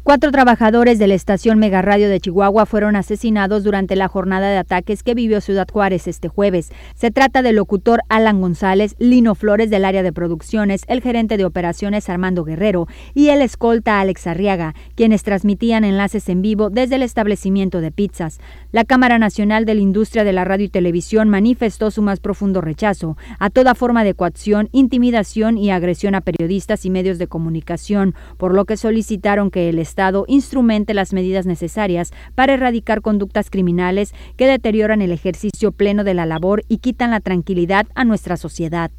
[0.05, 4.57] Cuatro trabajadores de la estación Mega Radio de Chihuahua fueron asesinados durante la jornada de
[4.57, 6.73] ataques que vivió Ciudad Juárez este jueves.
[6.97, 11.45] Se trata del locutor Alan González, Lino Flores del área de producciones, el gerente de
[11.45, 17.05] operaciones Armando Guerrero y el escolta Alex Arriaga, quienes transmitían enlaces en vivo desde el
[17.05, 18.41] establecimiento de pizzas.
[18.73, 22.61] La Cámara Nacional de la Industria de la Radio y Televisión manifestó su más profundo
[22.61, 28.17] rechazo a toda forma de coacción, intimidación y agresión a periodistas y medios de comunicación,
[28.37, 29.79] por lo que solicitaron que el
[30.29, 36.27] instrumente las medidas necesarias para erradicar conductas criminales que deterioran el ejercicio pleno de la
[36.27, 38.91] labor y quitan la tranquilidad a nuestra sociedad.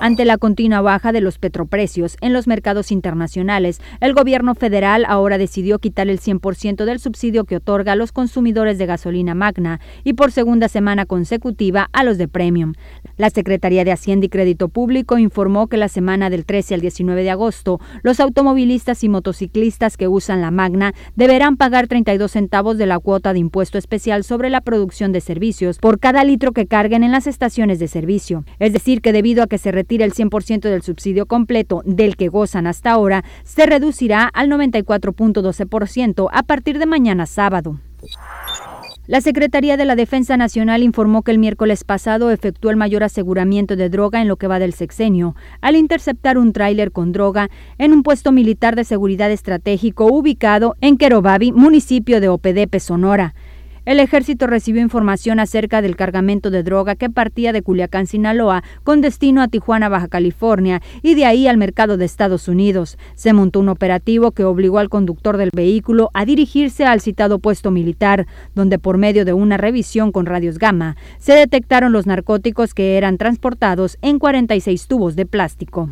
[0.00, 5.38] Ante la continua baja de los petroprecios en los mercados internacionales, el gobierno federal ahora
[5.38, 10.12] decidió quitar el 100% del subsidio que otorga a los consumidores de gasolina magna y
[10.12, 12.74] por segunda semana consecutiva a los de premium.
[13.16, 17.24] La Secretaría de Hacienda y Crédito Público informó que la semana del 13 al 19
[17.24, 22.86] de agosto, los automovilistas y motociclistas que usan la magna deberán pagar 32 centavos de
[22.86, 27.02] la cuota de impuesto especial sobre la producción de servicios por cada litro que carguen
[27.02, 28.44] en las estaciones de servicio.
[28.60, 32.66] Es decir, que debido a que se el 100% del subsidio completo del que gozan
[32.66, 37.78] hasta ahora, se reducirá al 94.12% a partir de mañana sábado.
[39.08, 43.74] La Secretaría de la Defensa Nacional informó que el miércoles pasado efectuó el mayor aseguramiento
[43.74, 47.48] de droga en lo que va del sexenio, al interceptar un tráiler con droga
[47.78, 53.34] en un puesto militar de seguridad estratégico ubicado en Querobabi, municipio de Opedepe, Sonora.
[53.88, 59.00] El ejército recibió información acerca del cargamento de droga que partía de Culiacán, Sinaloa, con
[59.00, 62.98] destino a Tijuana, Baja California, y de ahí al mercado de Estados Unidos.
[63.14, 67.70] Se montó un operativo que obligó al conductor del vehículo a dirigirse al citado puesto
[67.70, 72.98] militar, donde por medio de una revisión con radios gamma se detectaron los narcóticos que
[72.98, 75.88] eran transportados en 46 tubos de plástico.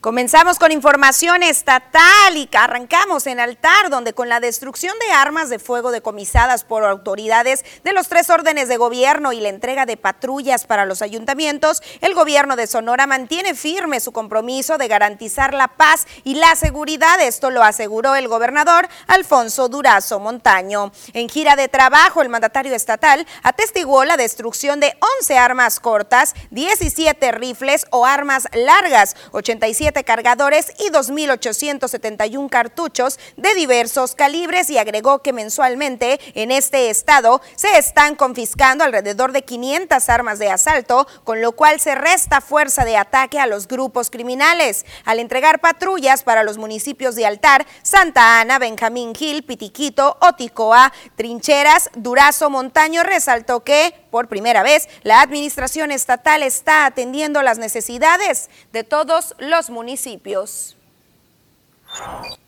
[0.00, 5.58] Comenzamos con información estatal y arrancamos en Altar, donde con la destrucción de armas de
[5.58, 10.66] fuego decomisadas por autoridades de los tres órdenes de gobierno y la entrega de patrullas
[10.66, 16.06] para los ayuntamientos, el gobierno de Sonora mantiene firme su compromiso de garantizar la paz
[16.22, 17.20] y la seguridad.
[17.20, 20.92] Esto lo aseguró el gobernador Alfonso Durazo Montaño.
[21.12, 27.32] En gira de trabajo, el mandatario estatal atestiguó la destrucción de 11 armas cortas, 17
[27.32, 35.32] rifles o armas largas, 87 cargadores y 2.871 cartuchos de diversos calibres y agregó que
[35.32, 41.52] mensualmente en este estado se están confiscando alrededor de 500 armas de asalto, con lo
[41.52, 44.86] cual se resta fuerza de ataque a los grupos criminales.
[45.04, 51.90] Al entregar patrullas para los municipios de Altar, Santa Ana, Benjamín Gil, Pitiquito, Oticoa, Trincheras,
[51.94, 58.84] Durazo, Montaño, resaltó que por primera vez la administración estatal está atendiendo las necesidades de
[58.84, 60.76] todos los municipios.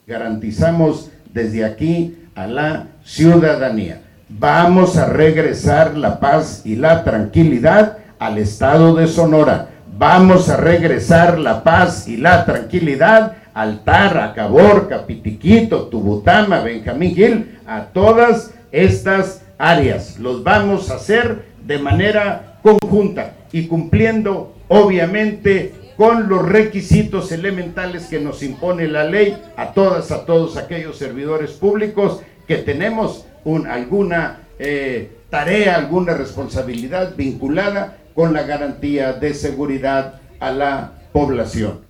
[0.06, 4.02] Garantizamos desde aquí a la ciudadanía.
[4.28, 9.68] Vamos a regresar la paz y la tranquilidad al estado de Sonora.
[9.98, 17.58] Vamos a regresar la paz y la tranquilidad al Tarra, Caborca, Pitiquito, Tubutama, Benjamín Gil,
[17.66, 20.18] a todas estas áreas.
[20.18, 28.18] Los vamos a hacer de manera conjunta y cumpliendo obviamente con los requisitos elementales que
[28.18, 34.40] nos impone la ley a todas, a todos aquellos servidores públicos que tenemos un, alguna
[34.58, 41.82] eh, tarea, alguna responsabilidad vinculada con la garantía de seguridad a la población.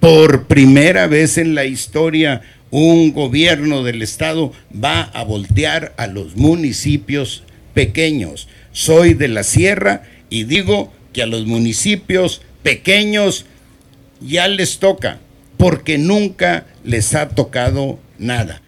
[0.00, 2.40] Por primera vez en la historia,
[2.70, 8.48] un gobierno del estado va a voltear a los municipios pequeños.
[8.72, 13.46] Soy de la sierra y digo que a los municipios pequeños
[14.20, 15.18] ya les toca,
[15.56, 18.62] porque nunca les ha tocado nada.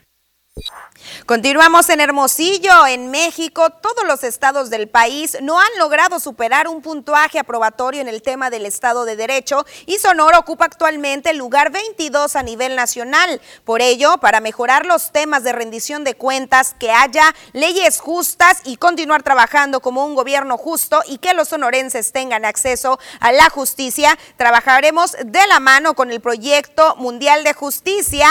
[1.26, 3.70] Continuamos en Hermosillo, en México.
[3.70, 8.50] Todos los estados del país no han logrado superar un puntuaje aprobatorio en el tema
[8.50, 13.40] del Estado de Derecho y Sonora ocupa actualmente el lugar 22 a nivel nacional.
[13.64, 18.76] Por ello, para mejorar los temas de rendición de cuentas, que haya leyes justas y
[18.76, 24.18] continuar trabajando como un gobierno justo y que los sonorenses tengan acceso a la justicia,
[24.36, 28.28] trabajaremos de la mano con el proyecto mundial de justicia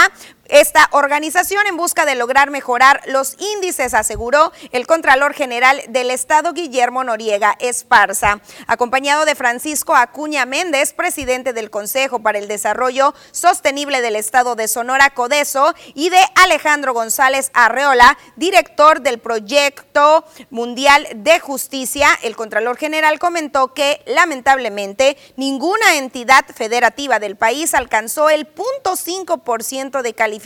[0.51, 6.51] esta organización en busca de lograr mejorar los índices, aseguró el Contralor General del Estado,
[6.51, 14.01] Guillermo Noriega Esparza, acompañado de Francisco Acuña Méndez, presidente del Consejo para el Desarrollo Sostenible
[14.01, 21.39] del Estado de Sonora, Codeso, y de Alejandro González Arreola, director del Proyecto Mundial de
[21.39, 22.09] Justicia.
[22.23, 30.13] El Contralor General comentó que lamentablemente ninguna entidad federativa del país alcanzó el 0.5% de
[30.13, 30.40] calificación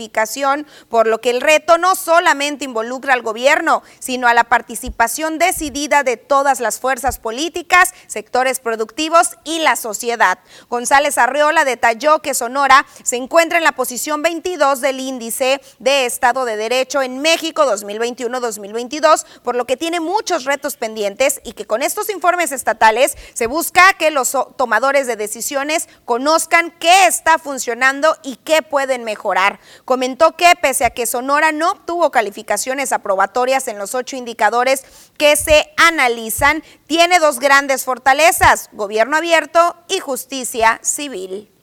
[0.90, 6.04] por lo que el reto no solamente involucra al gobierno, sino a la participación decidida
[6.04, 10.40] de todas las fuerzas políticas, sectores productivos y la sociedad.
[10.70, 16.46] González Arreola detalló que Sonora se encuentra en la posición 22 del índice de Estado
[16.46, 21.82] de Derecho en México 2021-2022, por lo que tiene muchos retos pendientes y que con
[21.82, 28.38] estos informes estatales se busca que los tomadores de decisiones conozcan qué está funcionando y
[28.38, 29.60] qué pueden mejorar.
[29.86, 34.84] Comentó que pese a que Sonora no obtuvo calificaciones aprobatorias en los ocho indicadores
[35.17, 41.55] que se analizan, tiene dos grandes fortalezas, gobierno abierto y justicia civil.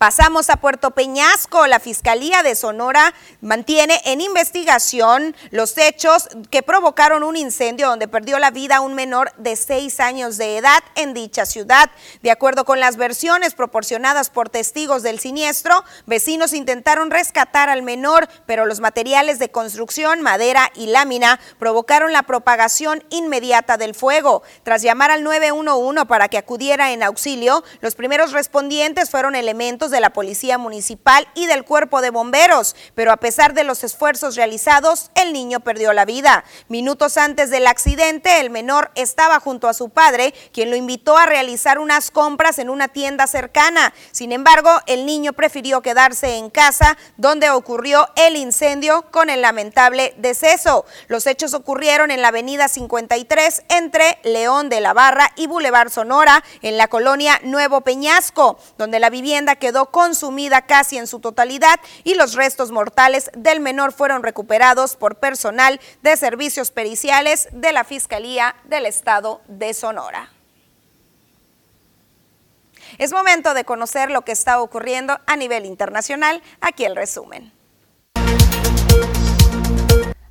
[0.00, 1.66] Pasamos a Puerto Peñasco.
[1.66, 8.38] La Fiscalía de Sonora mantiene en investigación los hechos que provocaron un incendio donde perdió
[8.38, 11.90] la vida un menor de seis años de edad en dicha ciudad.
[12.22, 18.26] De acuerdo con las versiones proporcionadas por testigos del siniestro, vecinos intentaron rescatar al menor,
[18.46, 24.42] pero los materiales de construcción, madera y lámina provocaron la propagación inmediata del fuego.
[24.62, 30.00] Tras llamar al 911 para que acudiera en auxilio, los primeros respondientes fueron elementos de
[30.00, 35.10] la Policía Municipal y del Cuerpo de Bomberos, pero a pesar de los esfuerzos realizados,
[35.14, 36.44] el niño perdió la vida.
[36.68, 41.26] Minutos antes del accidente, el menor estaba junto a su padre, quien lo invitó a
[41.26, 43.92] realizar unas compras en una tienda cercana.
[44.12, 50.14] Sin embargo, el niño prefirió quedarse en casa, donde ocurrió el incendio con el lamentable
[50.18, 50.84] deceso.
[51.08, 56.44] Los hechos ocurrieron en la avenida 53 entre León de la Barra y Boulevard Sonora,
[56.62, 62.14] en la colonia Nuevo Peñasco, donde la vivienda quedó consumida casi en su totalidad y
[62.14, 68.56] los restos mortales del menor fueron recuperados por personal de servicios periciales de la Fiscalía
[68.64, 70.30] del Estado de Sonora.
[72.98, 76.42] Es momento de conocer lo que está ocurriendo a nivel internacional.
[76.60, 77.52] Aquí el resumen.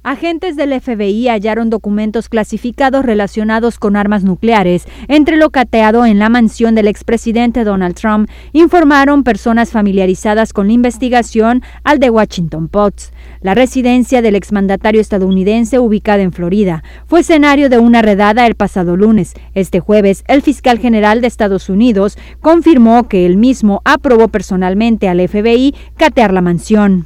[0.10, 6.30] Agentes del FBI hallaron documentos clasificados relacionados con armas nucleares entre lo cateado en la
[6.30, 13.14] mansión del expresidente Donald Trump, informaron personas familiarizadas con la investigación al The Washington Post.
[13.42, 18.98] La residencia del exmandatario estadounidense ubicada en Florida fue escenario de una redada el pasado
[18.98, 19.36] lunes.
[19.54, 25.20] Este jueves, el fiscal general de Estados Unidos confirmó que él mismo aprobó personalmente al
[25.20, 27.06] FBI catear la mansión.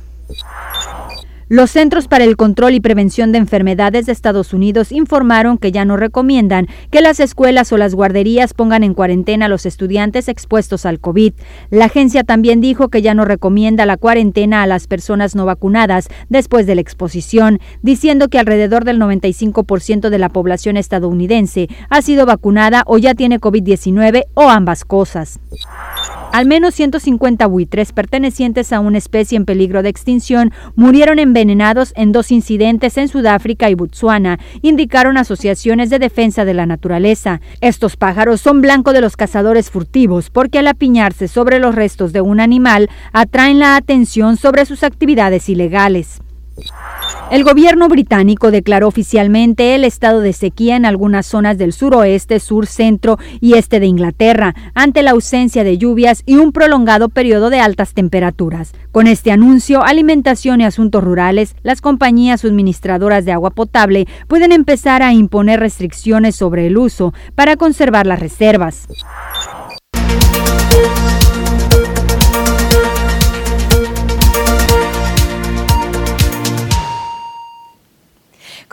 [1.53, 5.85] Los Centros para el Control y Prevención de Enfermedades de Estados Unidos informaron que ya
[5.85, 10.87] no recomiendan que las escuelas o las guarderías pongan en cuarentena a los estudiantes expuestos
[10.87, 11.33] al COVID.
[11.69, 16.09] La agencia también dijo que ya no recomienda la cuarentena a las personas no vacunadas
[16.27, 22.25] después de la exposición, diciendo que alrededor del 95% de la población estadounidense ha sido
[22.25, 25.39] vacunada o ya tiene COVID-19 o ambas cosas.
[26.33, 32.11] Al menos 150 buitres pertenecientes a una especie en peligro de extinción murieron envenenados en
[32.11, 37.39] dos incidentes en Sudáfrica y Botsuana, indicaron asociaciones de defensa de la naturaleza.
[37.61, 42.21] Estos pájaros son blanco de los cazadores furtivos porque al apiñarse sobre los restos de
[42.21, 46.19] un animal atraen la atención sobre sus actividades ilegales.
[47.31, 52.67] El gobierno británico declaró oficialmente el estado de sequía en algunas zonas del suroeste, sur,
[52.67, 57.59] centro y este de Inglaterra, ante la ausencia de lluvias y un prolongado periodo de
[57.59, 58.73] altas temperaturas.
[58.91, 65.01] Con este anuncio, Alimentación y Asuntos Rurales, las compañías suministradoras de agua potable pueden empezar
[65.01, 68.87] a imponer restricciones sobre el uso para conservar las reservas.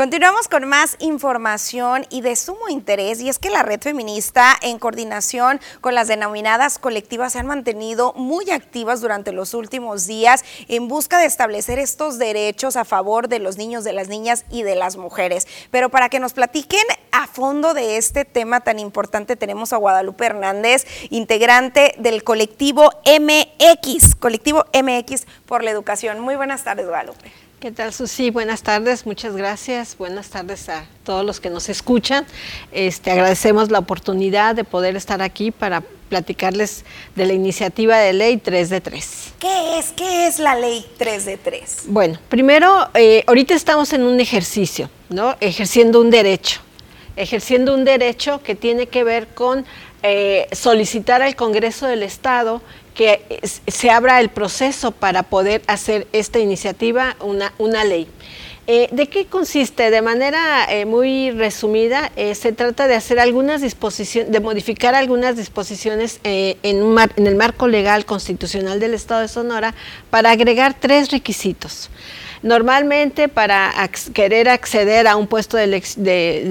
[0.01, 4.79] Continuamos con más información y de sumo interés y es que la red feminista en
[4.79, 10.89] coordinación con las denominadas colectivas se han mantenido muy activas durante los últimos días en
[10.89, 14.75] busca de establecer estos derechos a favor de los niños, de las niñas y de
[14.75, 15.47] las mujeres.
[15.71, 20.25] Pero para que nos platiquen a fondo de este tema tan importante tenemos a Guadalupe
[20.25, 26.21] Hernández, integrante del colectivo MX, colectivo MX por la educación.
[26.21, 27.50] Muy buenas tardes, Guadalupe.
[27.61, 28.31] ¿Qué tal, Susi?
[28.31, 29.99] Buenas tardes, muchas gracias.
[29.99, 32.25] Buenas tardes a todos los que nos escuchan.
[32.73, 36.87] Este, agradecemos la oportunidad de poder estar aquí para platicarles
[37.17, 39.35] de la iniciativa de ley 3 de 3.
[39.39, 39.91] ¿Qué es?
[39.91, 41.83] ¿Qué es la ley 3 de 3?
[41.89, 45.37] Bueno, primero, eh, ahorita estamos en un ejercicio, ¿no?
[45.41, 46.63] Ejerciendo un derecho.
[47.15, 49.67] Ejerciendo un derecho que tiene que ver con
[50.03, 52.63] eh, solicitar al Congreso del Estado
[52.95, 53.23] que
[53.67, 58.09] se abra el proceso para poder hacer esta iniciativa una, una ley.
[58.73, 59.91] Eh, ¿De qué consiste?
[59.91, 65.37] De manera eh, muy resumida, eh, se trata de hacer algunas disposiciones, de modificar algunas
[65.37, 69.75] disposiciones en, un en el marco legal constitucional del Estado de Sonora
[70.11, 71.91] para agregar tres requisitos.
[72.43, 73.71] Normalmente para
[74.15, 75.65] querer acceder a un puesto de,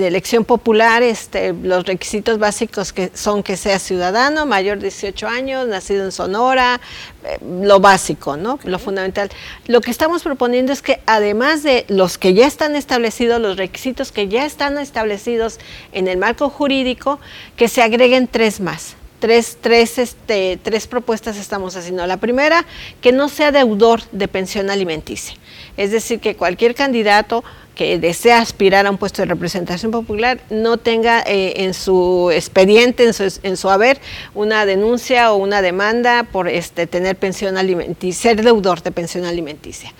[0.07, 5.67] elección popular, este, los requisitos básicos que son que sea ciudadano, mayor de 18 años,
[5.67, 6.79] nacido en Sonora,
[7.23, 8.59] eh, lo básico, ¿no?
[8.65, 9.31] Lo fundamental.
[9.65, 14.11] Lo que estamos proponiendo es que además de los que ya están establecidos, los requisitos
[14.11, 15.57] que ya están establecidos
[15.91, 17.19] en el marco jurídico,
[17.55, 22.05] que se agreguen tres más tres, tres, este, tres propuestas estamos haciendo.
[22.07, 22.65] La primera,
[23.01, 25.35] que no sea deudor de pensión alimenticia.
[25.77, 27.43] Es decir, que cualquier candidato
[27.79, 33.05] que desea aspirar a un puesto de representación popular no tenga eh, en su expediente,
[33.05, 34.01] en su, en su, haber,
[34.35, 39.93] una denuncia o una demanda por este, tener pensión alimenticia, ser deudor de pensión alimenticia.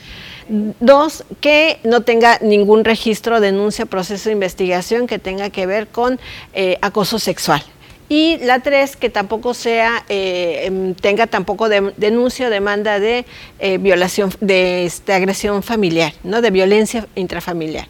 [0.82, 6.20] Dos, que no tenga ningún registro, denuncia, proceso de investigación que tenga que ver con
[6.54, 7.64] eh, acoso sexual.
[8.10, 13.26] Y la tres, que tampoco sea, eh, em, tenga tampoco de, denuncia o demanda de
[13.60, 16.42] eh, violación, de este, agresión familiar, ¿no?
[16.42, 17.88] de violencia intrafamiliar.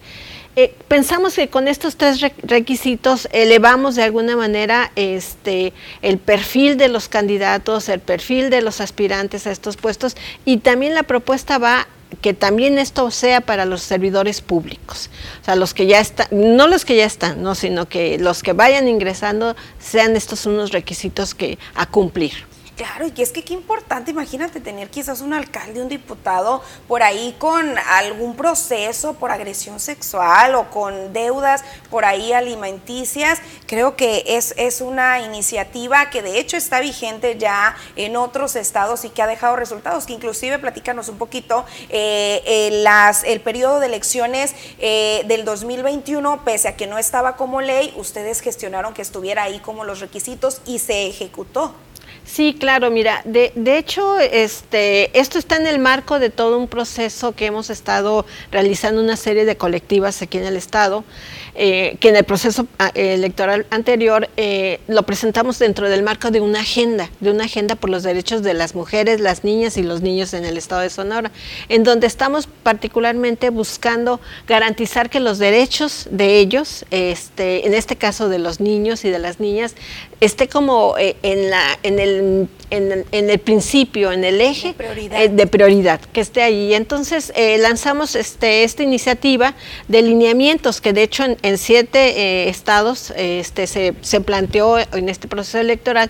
[0.90, 7.08] pensamos que con estos tres requisitos elevamos de alguna manera este, el perfil de los
[7.08, 11.88] candidatos, el perfil de los aspirantes a estos puestos y también la propuesta va
[12.22, 15.10] que también esto sea para los servidores públicos,
[15.42, 18.44] o sea, los que ya están, no los que ya están, no, sino que los
[18.44, 22.49] que vayan ingresando sean estos unos requisitos que a cumplir.
[22.80, 27.36] Claro, y es que qué importante, imagínate tener quizás un alcalde, un diputado por ahí
[27.38, 33.40] con algún proceso por agresión sexual o con deudas por ahí alimenticias.
[33.66, 39.04] Creo que es, es una iniciativa que de hecho está vigente ya en otros estados
[39.04, 43.88] y que ha dejado resultados, que inclusive platícanos un poquito, eh, las, el periodo de
[43.88, 49.44] elecciones eh, del 2021, pese a que no estaba como ley, ustedes gestionaron que estuviera
[49.44, 51.76] ahí como los requisitos y se ejecutó.
[52.32, 56.68] Sí, claro, mira, de, de, hecho, este, esto está en el marco de todo un
[56.68, 61.04] proceso que hemos estado realizando una serie de colectivas aquí en el Estado.
[61.62, 66.40] Eh, que en el proceso ah, electoral anterior eh, lo presentamos dentro del marco de
[66.40, 70.02] una agenda, de una agenda por los derechos de las mujeres, las niñas y los
[70.02, 71.32] niños en el estado de Sonora,
[71.68, 78.30] en donde estamos particularmente buscando garantizar que los derechos de ellos, este, en este caso
[78.30, 79.76] de los niños y de las niñas,
[80.20, 84.76] esté como eh, en, la, en el en, el principio, en el eje
[85.30, 86.74] de prioridad, que esté ahí.
[86.74, 89.56] Entonces eh, lanzamos este, esta iniciativa
[89.88, 95.28] de lineamientos que de hecho en, siete eh, estados este, se, se, planteó en este
[95.28, 96.10] proceso electoral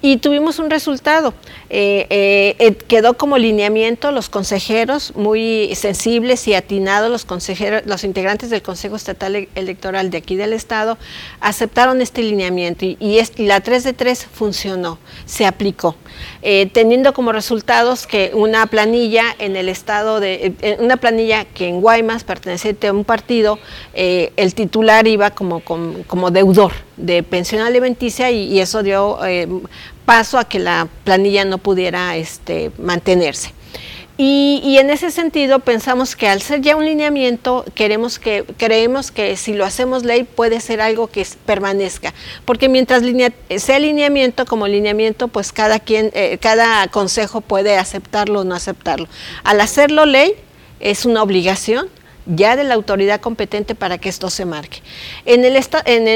[0.00, 1.34] y tuvimos un resultado.
[1.70, 8.62] Eh, quedó como lineamiento los consejeros muy sensibles y atinados, los consejeros, los integrantes del
[8.62, 10.96] Consejo Estatal Electoral de aquí del estado
[11.40, 13.18] aceptaron este lineamiento y, y
[13.48, 15.96] la 3 de 3 funcionó, se aplicó.
[16.42, 21.66] Eh, teniendo como resultados que una planilla en el estado de, eh, una planilla que
[21.66, 23.58] en Guaymas perteneciente a un partido,
[23.94, 29.18] eh, el titular iba como, como, deudor de pensión alimenticia y, eso dio
[30.04, 33.52] paso a que la planilla no pudiera este, mantenerse.
[34.20, 39.36] Y, en ese sentido pensamos que al ser ya un lineamiento, queremos que, creemos que
[39.36, 42.12] si lo hacemos ley puede ser algo que permanezca.
[42.44, 43.04] Porque mientras
[43.58, 49.06] sea lineamiento como lineamiento, pues cada quien, eh, cada consejo puede aceptarlo o no aceptarlo.
[49.44, 50.34] Al hacerlo ley,
[50.80, 51.88] es una obligación
[52.28, 54.82] ya de la autoridad competente para que esto se marque.
[55.24, 56.08] En el, en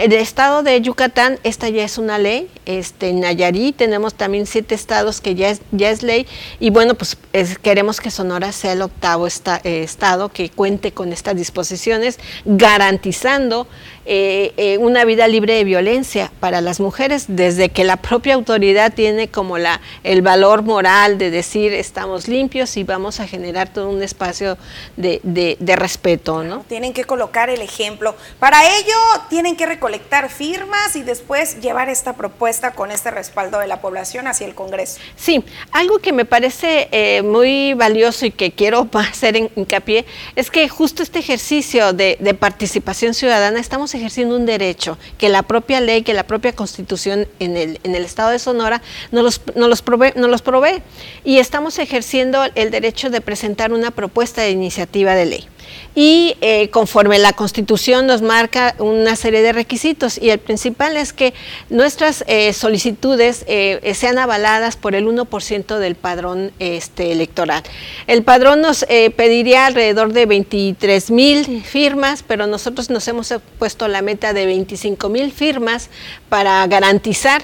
[0.00, 4.74] el, estado de Yucatán, esta ya es una ley, este, en Nayarit tenemos también siete
[4.74, 6.26] estados que ya es, ley,
[6.60, 7.16] y bueno, pues
[7.62, 13.66] queremos que Sonora sea el octavo eh, estado que cuente con estas disposiciones, garantizando
[14.06, 18.92] eh, eh, una vida libre de violencia para las mujeres, desde que la propia autoridad
[18.92, 23.88] tiene como la, el valor moral de decir estamos limpios y vamos a generar todo
[23.88, 24.58] un espacio
[24.96, 26.44] de, de, respeto.
[26.44, 26.64] ¿no?
[26.68, 28.14] Tienen que colocar el ejemplo.
[28.38, 28.94] Para ello
[29.30, 34.26] tienen que recolectar firmas y después llevar esta propuesta con este respaldo de la población
[34.26, 34.98] hacia el Congreso.
[35.16, 35.42] Sí,
[35.72, 40.04] algo que me parece eh, muy valioso y que quiero hacer hincapié
[40.36, 45.42] es que justo este ejercicio de, de participación ciudadana estamos ejerciendo un derecho que la
[45.42, 48.82] propia ley, que la propia constitución en el, en el estado de Sonora
[49.12, 50.82] nos los, nos los, provee, nos los provee.
[51.24, 55.48] Y estamos ejerciendo el derecho de presentar una propuesta de iniciativa de ley
[55.94, 61.12] y eh, conforme la Constitución nos marca una serie de requisitos y el principal es
[61.12, 61.34] que
[61.70, 67.62] nuestras eh, solicitudes eh, sean avaladas por el 1% del padrón este, electoral.
[68.06, 68.84] El padrón nos
[69.16, 75.08] pediría alrededor de 23 mil firmas, pero nosotros nos hemos puesto la meta de 25
[75.08, 75.90] mil firmas
[76.28, 77.42] para garantizar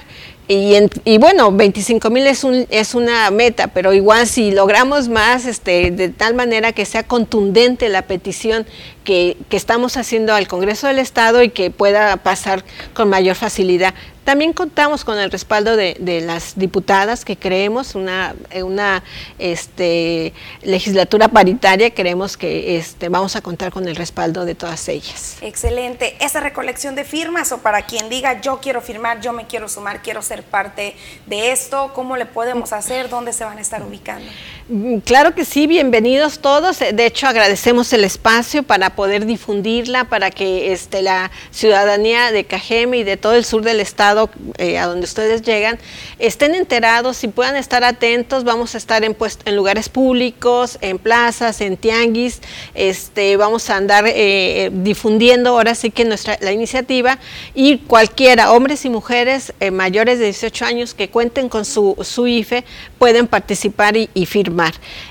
[0.53, 5.91] y, bueno, 25 mil es, un, es una meta, pero igual si logramos más, este,
[5.91, 8.65] de tal manera que sea contundente la petición
[9.03, 13.93] que, que, estamos haciendo al Congreso del Estado y que pueda pasar con mayor facilidad.
[14.23, 19.03] También contamos con el respaldo de, de las diputadas que creemos una, una
[19.39, 20.31] este,
[20.61, 25.37] legislatura paritaria, creemos que este, vamos a contar con el respaldo de todas ellas.
[25.41, 26.15] Excelente.
[26.19, 30.03] Esa recolección de firmas o para quien diga yo quiero firmar, yo me quiero sumar,
[30.03, 30.95] quiero ser parte
[31.25, 33.09] de esto, ¿cómo le podemos hacer?
[33.09, 34.29] ¿Dónde se van a estar ubicando?
[34.69, 36.77] Mm, claro que sí, bienvenidos todos.
[36.77, 42.97] De hecho, agradecemos el espacio para poder difundirla, para que este, la ciudadanía de Cajeme
[42.99, 45.79] y de todo el sur del estado, eh, a donde ustedes llegan,
[46.19, 48.43] estén enterados y puedan estar atentos.
[48.43, 49.15] Vamos a estar en,
[49.45, 52.41] en lugares públicos, en plazas, en tianguis.
[52.75, 57.17] Este, vamos a andar eh, difundiendo ahora sí que nuestra la iniciativa
[57.53, 62.27] y cualquiera, hombres y mujeres eh, mayores de 18 años que cuenten con su, su
[62.27, 62.63] IFE,
[62.97, 64.61] pueden participar y, y firmar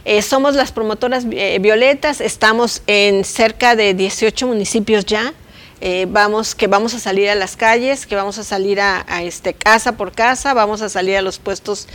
[0.04, 5.32] eh, somos las promotoras eh, violetas, estamos en cerca de 18 municipios ya.
[5.80, 9.54] Eh, vamos, que vamos a salir a las calles, que vamos a salir a, este,
[9.54, 11.88] casa por casa, vamos a salir a los puestos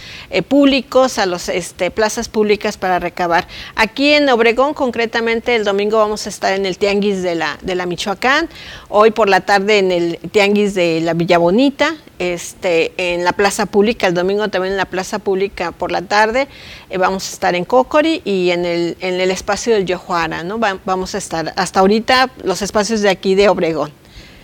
[0.47, 3.47] públicos, a las este, plazas públicas para recabar.
[3.75, 7.75] Aquí en Obregón, concretamente, el domingo vamos a estar en el Tianguis de la, de
[7.75, 8.49] la Michoacán,
[8.89, 13.65] hoy por la tarde en el Tianguis de la Villa Bonita, este, en la plaza
[13.65, 16.47] pública, el domingo también en la plaza pública por la tarde,
[16.89, 20.59] eh, vamos a estar en Cocori y en el, en el espacio del Yojuara, ¿no?
[20.85, 23.74] vamos a estar hasta ahorita los espacios de aquí de Obregón.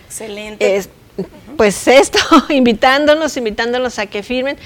[0.06, 0.88] Excelente
[1.56, 2.18] pues esto,
[2.48, 4.56] invitándonos, invitándonos a que firmen.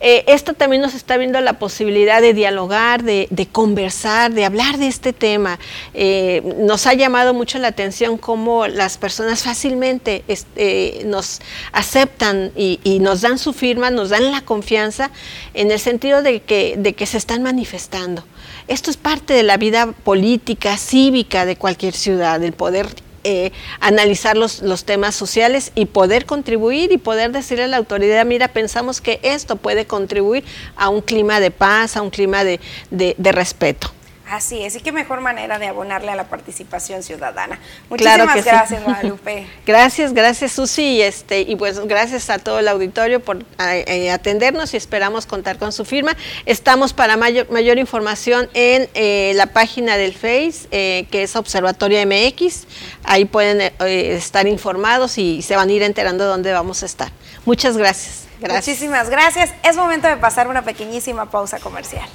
[0.00, 4.88] Eh, esto también nos está viendo la posibilidad de dialogar, de, conversar, de hablar de
[4.88, 5.58] este tema.
[5.94, 10.24] Eh, nos ha llamado mucho la atención cómo las personas fácilmente
[10.56, 11.40] eh, nos
[11.72, 15.10] aceptan y, nos dan su firma, nos dan la confianza
[15.54, 18.24] en el sentido de que, de que se están manifestando.
[18.68, 22.86] Esto es parte de la vida política, cívica de cualquier ciudad, el poder
[23.24, 28.24] eh, analizar los, los, temas sociales y poder contribuir y poder decirle a la autoridad,
[28.26, 30.44] mira, pensamos que esto puede contribuir
[30.76, 32.60] a un clima de paz, a un clima de,
[32.90, 33.90] de respeto.
[34.28, 37.58] Así es, y qué mejor manera de abonarle a la participación ciudadana.
[37.90, 39.46] Muchísimas gracias, Guadalupe.
[39.66, 44.72] gracias, gracias, Susi, y, este, y pues gracias a todo el auditorio por eh, atendernos
[44.72, 46.16] y esperamos contar con su firma.
[46.46, 51.98] Estamos para mayor, mayor información en eh, la página del Face, eh, que es Observatorio
[52.06, 52.66] MX.
[53.04, 57.10] Ahí pueden estar informados y se van a ir enterando de dónde vamos a estar.
[57.44, 58.24] Muchas gracias.
[58.40, 58.68] gracias.
[58.68, 59.50] Muchísimas gracias.
[59.62, 62.08] Es momento de pasar una pequeñísima pausa comercial.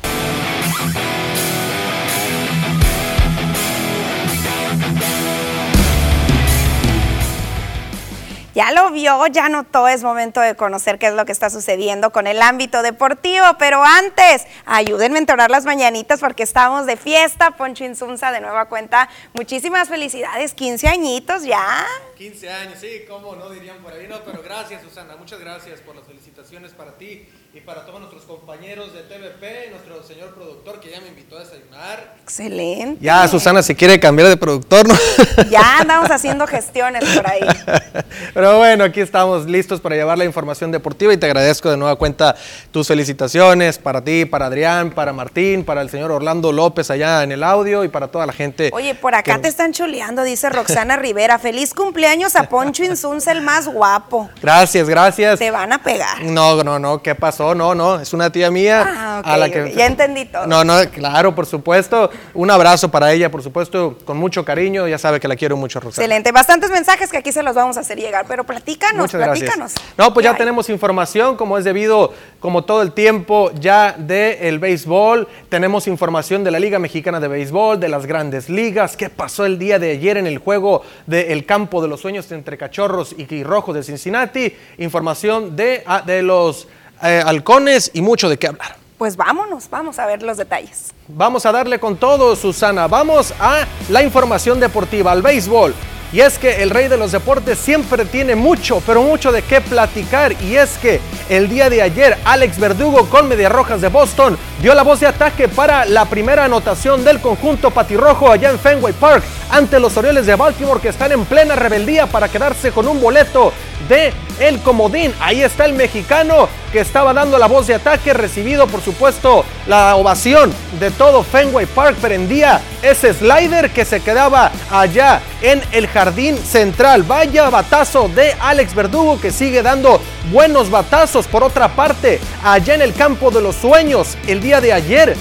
[8.60, 12.10] Ya lo vio, ya notó, es momento de conocer qué es lo que está sucediendo
[12.10, 17.52] con el ámbito deportivo, pero antes, ayúdenme a entonar las mañanitas porque estamos de fiesta,
[17.52, 21.88] Poncho Insunza de nueva cuenta, muchísimas felicidades, 15 añitos ya.
[22.18, 25.96] 15 años, sí, cómo no dirían por ahí, no, pero gracias Susana, muchas gracias por
[25.96, 30.92] las felicitaciones para ti y para todos nuestros compañeros de TVP, nuestro señor productor que
[30.92, 32.16] ya me invitó a desayunar.
[32.22, 33.04] Excelente.
[33.04, 34.94] Ya Susana se quiere cambiar de productor, ¿no?
[35.50, 37.42] Ya andamos haciendo gestiones por ahí.
[38.36, 41.96] Pero bueno, aquí estamos listos para llevar la información deportiva y te agradezco de nueva
[41.96, 42.36] cuenta
[42.70, 47.32] tus felicitaciones para ti, para Adrián, para Martín, para el señor Orlando López allá en
[47.32, 48.70] el audio y para toda la gente.
[48.74, 51.40] Oye, por acá te están chuleando, dice Roxana Rivera.
[51.40, 54.30] Feliz cumpleaños a Poncho Insunza, el más guapo.
[54.40, 55.40] Gracias, gracias.
[55.40, 56.22] Te van a pegar.
[56.22, 57.39] No, no, no, ¿qué pasó?
[57.40, 59.74] No, no, es una tía mía ah, a la que...
[59.74, 60.46] Ya entendí todo.
[60.46, 62.10] No, no, claro, por supuesto.
[62.34, 64.88] Un abrazo para ella, por supuesto, con mucho cariño.
[64.88, 66.04] Ya sabe que la quiero mucho, Rosario.
[66.04, 66.32] Excelente.
[66.32, 69.74] Bastantes mensajes que aquí se los vamos a hacer llegar, pero platícanos, Muchas platícanos.
[69.98, 75.28] No, pues ya tenemos información, como es debido, como todo el tiempo, ya del béisbol.
[75.50, 78.98] Tenemos información de la Liga Mexicana de Béisbol, de las grandes ligas.
[78.98, 82.58] ¿Qué pasó el día de ayer en el juego del campo de los sueños entre
[82.58, 84.56] Cachorros y Rojos de Cincinnati?
[84.78, 86.68] Información de, ah, de los
[87.04, 88.76] eh, halcones y mucho de qué hablar.
[88.98, 90.92] Pues vámonos, vamos a ver los detalles.
[91.08, 92.88] Vamos a darle con todo, Susana.
[92.88, 95.74] Vamos a la información deportiva, al béisbol.
[96.12, 99.62] Y es que el rey de los deportes siempre tiene mucho, pero mucho de qué
[99.62, 100.36] platicar.
[100.42, 101.00] Y es que
[101.30, 105.08] el día de ayer Alex Verdugo con Medias Rojas de Boston dio la voz de
[105.08, 110.26] ataque para la primera anotación del conjunto patirrojo allá en Fenway Park ante los Orioles
[110.26, 113.54] de Baltimore que están en plena rebeldía para quedarse con un boleto
[113.88, 115.14] de el comodín.
[115.20, 119.96] Ahí está el mexicano que estaba dando la voz de ataque, recibido por supuesto la
[119.96, 121.98] ovación de todo Fenway Park.
[121.98, 125.99] Prendía ese slider que se quedaba allá en el jardín
[126.44, 127.04] central.
[127.04, 130.00] Vaya batazo de Alex Verdugo que sigue dando
[130.32, 131.28] buenos batazos.
[131.28, 135.18] Por otra parte, allá en el campo de los sueños, el día de ayer,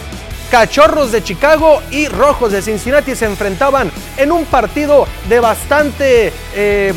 [0.52, 6.32] Cachorros de Chicago y Rojos de Cincinnati se enfrentaban en un partido de bastante...
[6.54, 6.94] Eh,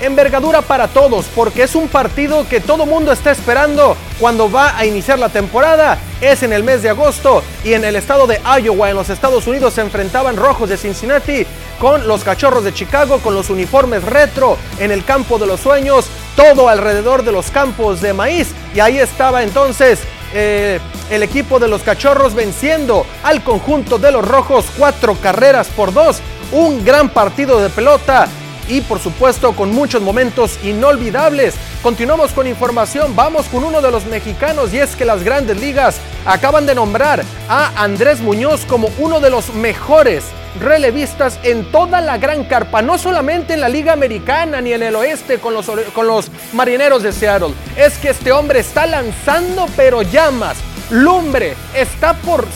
[0.00, 4.86] envergadura para todos, porque es un partido que todo mundo está esperando cuando va a
[4.86, 5.98] iniciar la temporada.
[6.20, 9.46] Es en el mes de agosto y en el estado de Iowa, en los Estados
[9.46, 11.46] Unidos, se enfrentaban Rojos de Cincinnati
[11.78, 16.06] con los Cachorros de Chicago, con los uniformes retro en el campo de los sueños,
[16.36, 18.48] todo alrededor de los campos de maíz.
[18.74, 20.00] Y ahí estaba entonces
[20.34, 20.80] eh,
[21.10, 26.20] el equipo de los cachorros venciendo al conjunto de los rojos cuatro carreras por dos.
[26.52, 28.28] Un gran partido de pelota
[28.68, 31.54] y por supuesto con muchos momentos inolvidables.
[31.82, 35.98] Continuamos con información, vamos con uno de los mexicanos y es que las grandes ligas
[36.26, 40.24] acaban de nombrar a Andrés Muñoz como uno de los mejores
[40.60, 44.96] relevistas en toda la gran carpa, no solamente en la Liga Americana ni en el
[44.96, 47.54] oeste con los, con los marineros de Seattle.
[47.76, 50.56] Es que este hombre está lanzando pero llamas,
[50.90, 52.46] lumbre, está por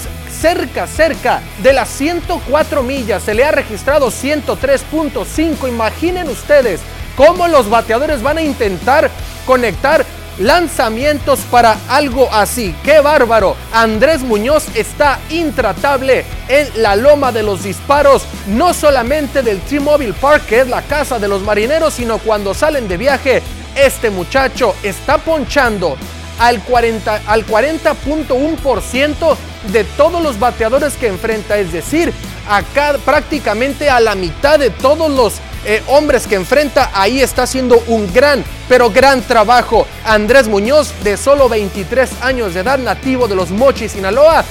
[0.42, 3.22] cerca, cerca de las 104 millas.
[3.22, 5.68] Se le ha registrado 103.5.
[5.68, 6.80] Imaginen ustedes
[7.16, 9.08] cómo los bateadores van a intentar
[9.46, 10.04] conectar
[10.38, 12.74] lanzamientos para algo así.
[12.82, 13.54] ¡Qué bárbaro!
[13.72, 20.46] Andrés Muñoz está intratable en la loma de los disparos, no solamente del T-Mobile Park,
[20.46, 23.42] que es la casa de los marineros, sino cuando salen de viaje.
[23.76, 25.96] Este muchacho está ponchando
[26.38, 29.36] al 40 al 40.1%
[29.72, 32.12] de todos los bateadores que enfrenta, es decir,
[32.48, 37.82] acá prácticamente a la mitad de todos los eh, hombres que enfrenta, ahí está haciendo
[37.86, 39.86] un gran, pero gran trabajo.
[40.04, 44.44] Andrés Muñoz, de solo 23 años de edad, nativo de los Mochis, Sinaloa.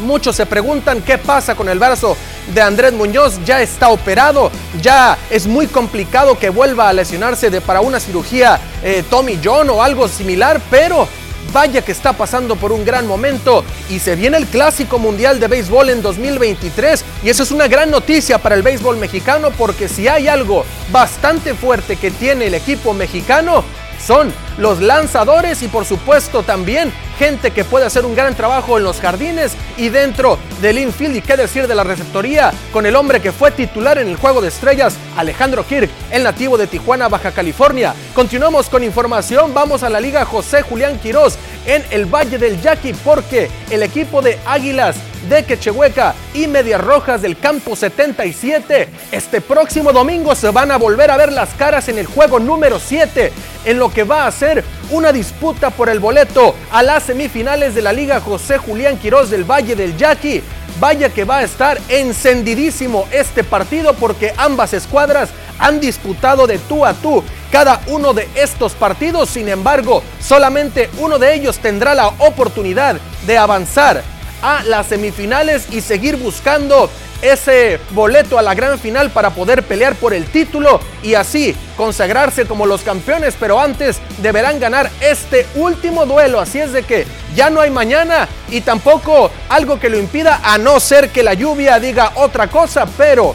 [0.00, 2.16] Muchos se preguntan qué pasa con el brazo
[2.54, 3.38] de Andrés Muñoz.
[3.44, 4.50] Ya está operado,
[4.82, 9.70] ya es muy complicado que vuelva a lesionarse de, para una cirugía eh, Tommy John
[9.70, 11.08] o algo similar, pero
[11.52, 15.48] Vaya que está pasando por un gran momento y se viene el Clásico Mundial de
[15.48, 20.08] Béisbol en 2023 y eso es una gran noticia para el béisbol mexicano porque si
[20.08, 23.64] hay algo bastante fuerte que tiene el equipo mexicano
[24.04, 28.84] son los lanzadores y por supuesto también gente que puede hacer un gran trabajo en
[28.84, 33.20] los jardines y dentro del infield y qué decir de la receptoría con el hombre
[33.20, 37.32] que fue titular en el juego de estrellas, Alejandro Kirk, el nativo de Tijuana, Baja
[37.32, 37.94] California.
[38.14, 42.92] Continuamos con información, vamos a la liga José Julián Quirós en el Valle del Yaqui
[42.92, 44.96] porque el equipo de Águilas
[45.28, 51.10] de Quechehueca y Medias Rojas del Campo 77 este próximo domingo se van a volver
[51.10, 53.32] a ver las caras en el juego número 7
[53.64, 54.45] en lo que va a ser
[54.90, 59.44] una disputa por el boleto a las semifinales de la Liga José Julián Quirós del
[59.44, 60.42] Valle del Yaqui.
[60.78, 66.84] Vaya que va a estar encendidísimo este partido porque ambas escuadras han disputado de tú
[66.84, 69.30] a tú cada uno de estos partidos.
[69.30, 74.02] Sin embargo, solamente uno de ellos tendrá la oportunidad de avanzar
[74.42, 76.90] a las semifinales y seguir buscando
[77.22, 82.46] ese boleto a la gran final para poder pelear por el título y así consagrarse
[82.46, 87.50] como los campeones, pero antes deberán ganar este último duelo, así es de que ya
[87.50, 91.78] no hay mañana y tampoco algo que lo impida a no ser que la lluvia
[91.78, 93.34] diga otra cosa, pero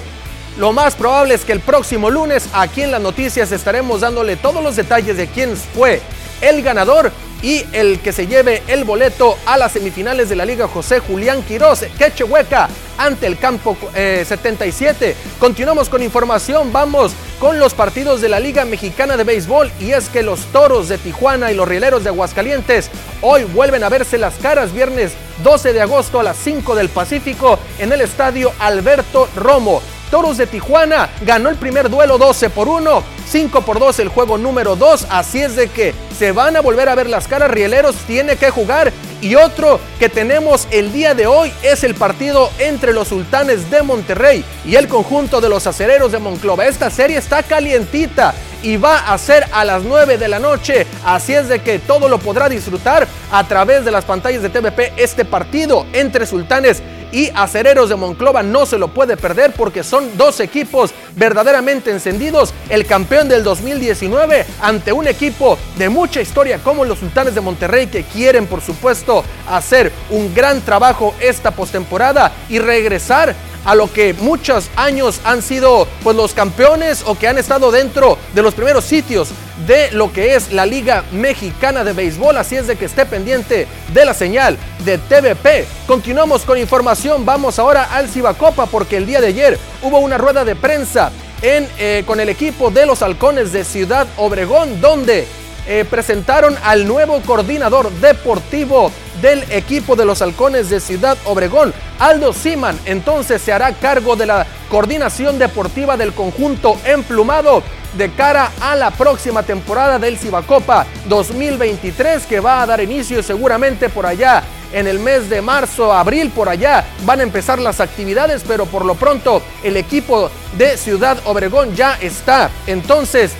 [0.58, 4.64] lo más probable es que el próximo lunes aquí en las noticias estaremos dándole todos
[4.64, 6.02] los detalles de quién fue
[6.42, 7.12] el ganador
[7.42, 11.42] y el que se lleve el boleto a las semifinales de la Liga José Julián
[11.44, 15.10] Quiroz, Quechehueca, ante el campo 77.
[15.10, 19.92] Eh, Continuamos con información, vamos con los partidos de la Liga Mexicana de Béisbol y
[19.92, 24.18] es que los Toros de Tijuana y los Rieleros de Aguascalientes hoy vuelven a verse
[24.18, 25.14] las caras viernes
[25.44, 29.82] 12 de agosto a las 5 del Pacífico en el estadio Alberto Romo.
[30.12, 34.38] Toros de Tijuana ganó el primer duelo 12 por 1, 5 por 2 el juego
[34.38, 37.95] número 2, así es de que se van a volver a ver las caras, Rieleros
[38.05, 38.91] tiene que jugar
[39.22, 43.84] y otro que tenemos el día de hoy es el partido entre los sultanes de
[43.84, 46.66] Monterrey y el conjunto de los acereros de Monclova.
[46.66, 48.34] Esta serie está calientita
[48.64, 50.86] y va a ser a las 9 de la noche.
[51.05, 54.93] Así es de que todo lo podrá disfrutar a través de las pantallas de TVP
[54.97, 56.82] este partido entre sultanes
[57.12, 62.53] y Acereros de Monclova no se lo puede perder porque son dos equipos verdaderamente encendidos.
[62.70, 67.88] El campeón del 2019 ante un equipo de mucha historia como los Sultanes de Monterrey
[67.88, 73.36] que quieren por supuesto hacer un gran trabajo esta postemporada y regresar
[73.66, 78.18] a lo que muchos años han sido pues los campeones o que han estado dentro
[78.34, 79.30] de los primeros sitios
[79.68, 83.68] de lo que es la Liga Mexicana de Béisbol, así es de que esté pendiente
[83.93, 85.68] de la señal de TVP.
[85.86, 90.45] Continuamos con información, vamos ahora al Cibacopa porque el día de ayer hubo una rueda
[90.45, 95.28] de prensa en, eh, con el equipo de los halcones de Ciudad Obregón, donde
[95.68, 102.34] eh, presentaron al nuevo coordinador deportivo del equipo de los halcones de Ciudad Obregón, Aldo
[102.34, 102.80] Siman.
[102.86, 107.64] Entonces se hará cargo de la coordinación deportiva del conjunto emplumado
[107.97, 113.89] de cara a la próxima temporada del Cibacopa 2023 que va a dar inicio seguramente
[113.89, 114.43] por allá
[114.74, 118.86] en el mes de marzo, abril, por allá van a empezar las actividades, pero por
[118.86, 122.49] lo pronto el equipo de Ciudad Obregón ya está.
[122.67, 123.32] Entonces,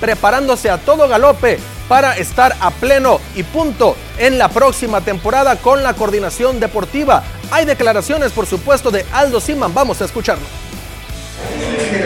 [0.00, 5.82] preparándose a todo galope para estar a pleno y punto en la próxima temporada con
[5.82, 7.22] la coordinación deportiva.
[7.50, 9.74] Hay declaraciones, por supuesto, de Aldo Siman.
[9.74, 10.44] Vamos a escucharlo.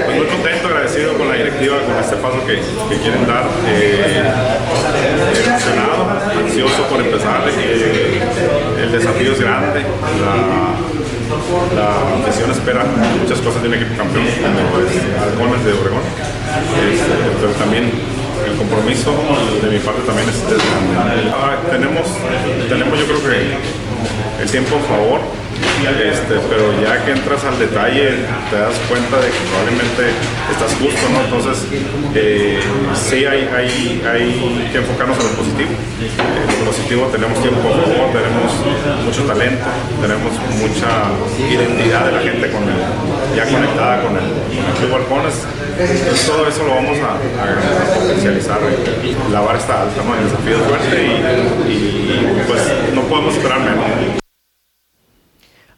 [0.04, 2.60] Pues muy contento, agradecido con la directiva, con este paso que,
[2.98, 3.44] quieren dar.
[3.66, 4.22] Eh,
[6.56, 7.42] ansioso por empezar.
[8.80, 9.84] El desafío es grande.
[11.74, 12.84] La, afición espera
[13.20, 16.04] muchas cosas de un equipo campeón, como es Halcones de Obregón.
[16.88, 17.90] Este, pero también
[18.46, 19.12] el compromiso
[19.60, 21.30] de mi parte también es grande.
[21.34, 22.06] Ah, tenemos,
[22.68, 25.20] tenemos yo creo que el tiempo a favor
[25.84, 28.10] este, pero ya que entras al detalle
[28.50, 30.10] te das cuenta de que probablemente
[30.50, 31.20] estás justo, ¿no?
[31.24, 31.64] Entonces,
[32.14, 32.60] eh,
[32.94, 35.70] sí hay, hay, hay, que enfocarnos en lo positivo.
[36.00, 38.50] En lo positivo tenemos tiempo a favor, tenemos
[39.04, 39.66] mucho talento,
[40.00, 40.90] tenemos mucha
[41.50, 42.62] identidad de la gente con
[43.34, 44.46] ya conectada con el,
[44.78, 45.46] Club Balcones.
[46.26, 47.20] Todo eso lo vamos a,
[48.00, 48.60] potencializar.
[49.30, 50.14] La vara está alta, ¿no?
[50.14, 52.62] El desafío es fuerte y, y pues
[52.94, 54.25] no podemos esperar menos.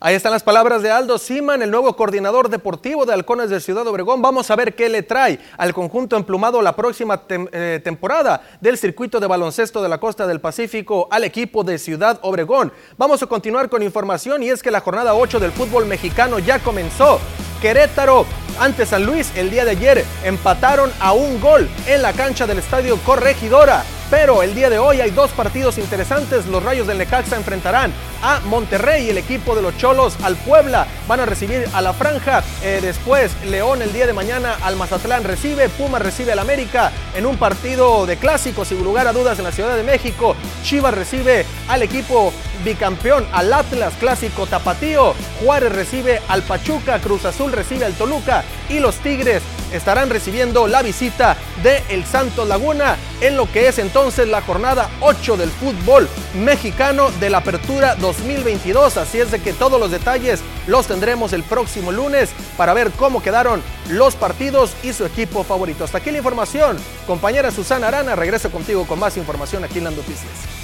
[0.00, 3.84] Ahí están las palabras de Aldo Siman, el nuevo coordinador deportivo de Halcones de Ciudad
[3.84, 4.22] Obregón.
[4.22, 9.18] Vamos a ver qué le trae al conjunto emplumado la próxima eh, temporada del circuito
[9.18, 12.72] de baloncesto de la costa del Pacífico al equipo de Ciudad Obregón.
[12.96, 16.60] Vamos a continuar con información y es que la jornada 8 del fútbol mexicano ya
[16.60, 17.18] comenzó.
[17.60, 18.24] Querétaro
[18.60, 22.58] ante San Luis el día de ayer empataron a un gol en la cancha del
[22.58, 23.82] estadio Corregidora.
[24.10, 26.46] Pero el día de hoy hay dos partidos interesantes.
[26.46, 27.92] Los Rayos del Necaxa enfrentarán
[28.22, 30.86] a Monterrey, el equipo de los Cholos al Puebla.
[31.06, 32.42] Van a recibir a la Franja.
[32.62, 35.68] Eh, después León el día de mañana al Mazatlán recibe.
[35.68, 39.52] Puma recibe al América en un partido de clásicos, sin lugar a dudas, en la
[39.52, 40.34] Ciudad de México.
[40.62, 42.32] Chivas recibe al equipo
[42.64, 45.14] bicampeón, al Atlas clásico Tapatío.
[45.44, 46.98] Juárez recibe al Pachuca.
[46.98, 48.42] Cruz Azul recibe al Toluca.
[48.68, 49.42] Y los Tigres
[49.72, 54.88] estarán recibiendo la visita de El Santos Laguna en lo que es entonces la jornada
[55.00, 58.96] 8 del fútbol mexicano de la apertura 2022.
[58.96, 63.22] Así es de que todos los detalles los tendremos el próximo lunes para ver cómo
[63.22, 65.84] quedaron los partidos y su equipo favorito.
[65.84, 66.76] Hasta aquí la información.
[67.06, 70.57] Compañera Susana Arana, regreso contigo con más información aquí en las noticias.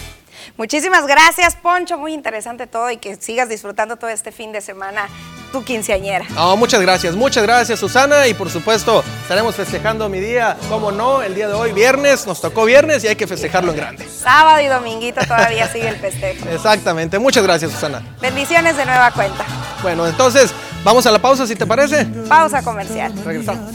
[0.57, 1.99] Muchísimas gracias, Poncho.
[1.99, 5.09] Muy interesante todo y que sigas disfrutando todo este fin de semana
[5.53, 6.26] tu quinceañera.
[6.36, 8.26] Oh, muchas gracias, muchas gracias, Susana.
[8.26, 12.26] Y por supuesto, estaremos festejando mi día, como no, el día de hoy, viernes.
[12.26, 14.09] Nos tocó viernes y hay que festejarlo en grande.
[14.09, 16.49] Sábado y dominguito todavía sigue el festejo.
[16.51, 17.18] Exactamente.
[17.18, 18.03] Muchas gracias, Susana.
[18.20, 19.45] Bendiciones de nueva cuenta.
[19.82, 22.05] Bueno, entonces, vamos a la pausa, si te parece.
[22.28, 23.12] Pausa comercial.
[23.24, 23.70] Regresamos.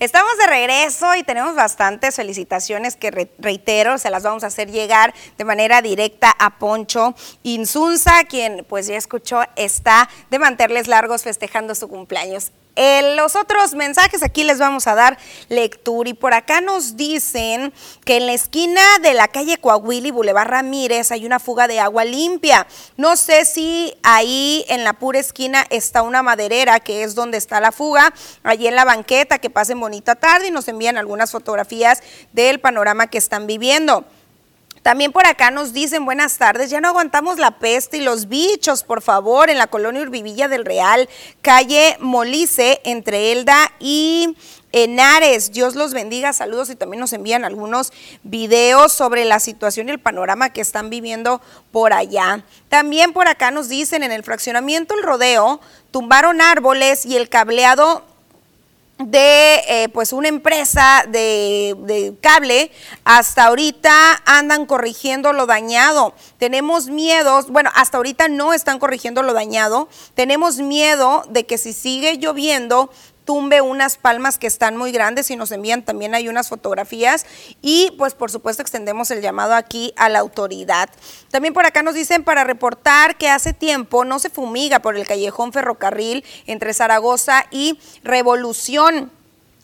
[0.00, 5.12] Estamos de regreso y tenemos bastantes felicitaciones que reitero, se las vamos a hacer llegar
[5.36, 11.74] de manera directa a Poncho Insunza, quien pues ya escuchó, está de mantenerles largos festejando
[11.74, 12.52] su cumpleaños
[13.16, 15.18] los otros mensajes aquí les vamos a dar
[15.48, 17.72] lectura y por acá nos dicen
[18.04, 21.80] que en la esquina de la calle Coahuila y Boulevard Ramírez hay una fuga de
[21.80, 22.66] agua limpia.
[22.96, 27.60] No sé si ahí en la pura esquina está una maderera que es donde está
[27.60, 28.14] la fuga,
[28.44, 32.02] allí en la banqueta, que pasen bonita tarde y nos envían algunas fotografías
[32.32, 34.04] del panorama que están viviendo.
[34.88, 38.84] También por acá nos dicen buenas tardes, ya no aguantamos la peste y los bichos,
[38.84, 41.10] por favor, en la colonia Urbivilla del Real,
[41.42, 44.34] calle Molice, entre Elda y
[44.72, 45.52] Henares.
[45.52, 50.00] Dios los bendiga, saludos y también nos envían algunos videos sobre la situación y el
[50.00, 52.42] panorama que están viviendo por allá.
[52.70, 55.60] También por acá nos dicen en el fraccionamiento El Rodeo,
[55.90, 58.06] tumbaron árboles y el cableado
[58.98, 62.70] de eh, pues una empresa de, de, cable,
[63.04, 66.14] hasta ahorita andan corrigiendo lo dañado.
[66.38, 69.88] Tenemos miedos, bueno, hasta ahorita no están corrigiendo lo dañado.
[70.14, 72.90] Tenemos miedo de que si sigue lloviendo,
[73.28, 77.26] tumbe unas palmas que están muy grandes y nos envían también hay unas fotografías
[77.60, 80.88] y pues por supuesto extendemos el llamado aquí a la autoridad.
[81.30, 85.06] También por acá nos dicen para reportar que hace tiempo no se fumiga por el
[85.06, 89.17] callejón ferrocarril entre Zaragoza y Revolución.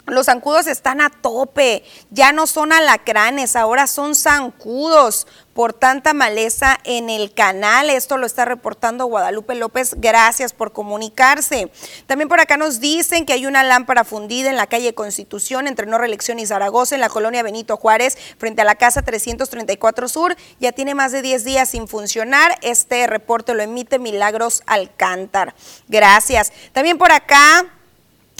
[0.06, 6.78] Los zancudos están a tope, ya no son alacranes, ahora son zancudos por tanta maleza
[6.84, 7.88] en el canal.
[7.88, 9.94] Esto lo está reportando Guadalupe López.
[9.96, 11.70] Gracias por comunicarse.
[12.06, 15.86] También por acá nos dicen que hay una lámpara fundida en la calle Constitución entre
[15.86, 20.36] No Reelección y Zaragoza, en la colonia Benito Juárez, frente a la casa 334 Sur.
[20.60, 22.58] Ya tiene más de 10 días sin funcionar.
[22.60, 25.54] Este reporte lo emite Milagros Alcántar.
[25.88, 26.52] Gracias.
[26.72, 27.64] También por acá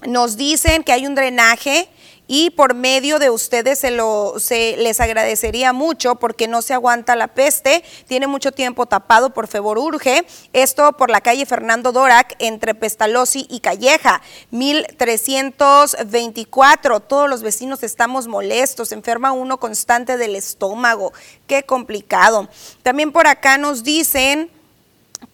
[0.07, 1.88] nos dicen que hay un drenaje
[2.26, 7.28] y por medio de ustedes se, lo, les agradecería mucho porque no se aguanta la
[7.28, 10.24] peste, tiene mucho tiempo tapado, por favor urge.
[10.55, 17.00] Esto por la calle Fernando Dorac entre Pestalozzi y Calleja, 1324.
[17.00, 21.12] Todos los vecinos estamos molestos, enferma uno constante del estómago.
[21.46, 22.48] Qué complicado.
[22.82, 24.50] También por acá nos dicen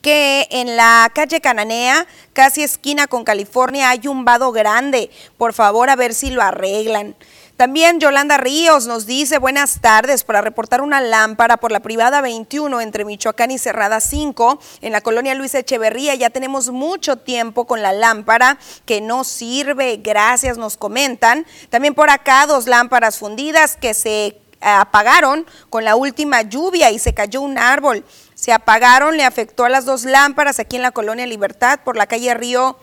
[0.01, 5.11] que en la calle Cananea, casi esquina con California, hay un vado grande.
[5.37, 7.17] Por favor, a ver si lo arreglan.
[7.61, 12.81] También Yolanda Ríos nos dice buenas tardes para reportar una lámpara por la privada 21
[12.81, 16.15] entre Michoacán y Cerrada 5 en la colonia Luis Echeverría.
[16.15, 19.99] Ya tenemos mucho tiempo con la lámpara que no sirve.
[19.99, 21.45] Gracias, nos comentan.
[21.69, 27.15] También por acá dos lámparas fundidas que se apagaron con la última lluvia y se
[27.15, 28.05] cayó un árbol.
[28.35, 32.07] Se apagaron, le afectó a las dos lámparas aquí en la colonia Libertad por la
[32.07, 32.77] calle Río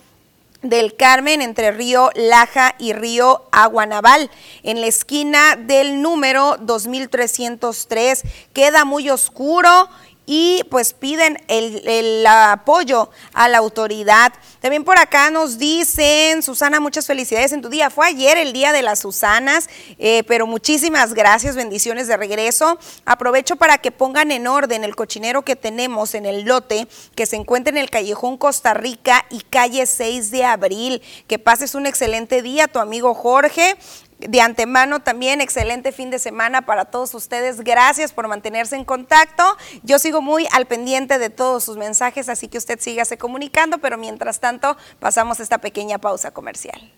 [0.61, 4.29] del Carmen entre Río Laja y Río Aguanaval.
[4.63, 8.23] En la esquina del número 2303
[8.53, 9.89] queda muy oscuro
[10.27, 14.33] y pues piden el, apoyo a la autoridad.
[14.59, 17.89] También por acá nos dicen, Susana, muchas felicidades en tu día.
[17.89, 22.77] Fue ayer el día de las Susanas, eh, pero muchísimas gracias, bendiciones de regreso.
[23.05, 27.37] Aprovecho para que pongan en orden el cochinero que tenemos en el lote que se
[27.37, 31.01] encuentra en el callejón Costa Rica y calle 6 de abril.
[31.27, 33.77] Que pases un excelente día, tu amigo Jorge
[34.19, 37.61] de antemano también excelente fin de semana para todos ustedes.
[37.61, 39.43] Gracias por mantenerse en contacto.
[39.83, 43.97] Yo sigo muy al pendiente de todos sus mensajes, así que usted sígase comunicando, pero
[43.97, 46.91] mientras tanto pasamos esta pequeña pausa comercial.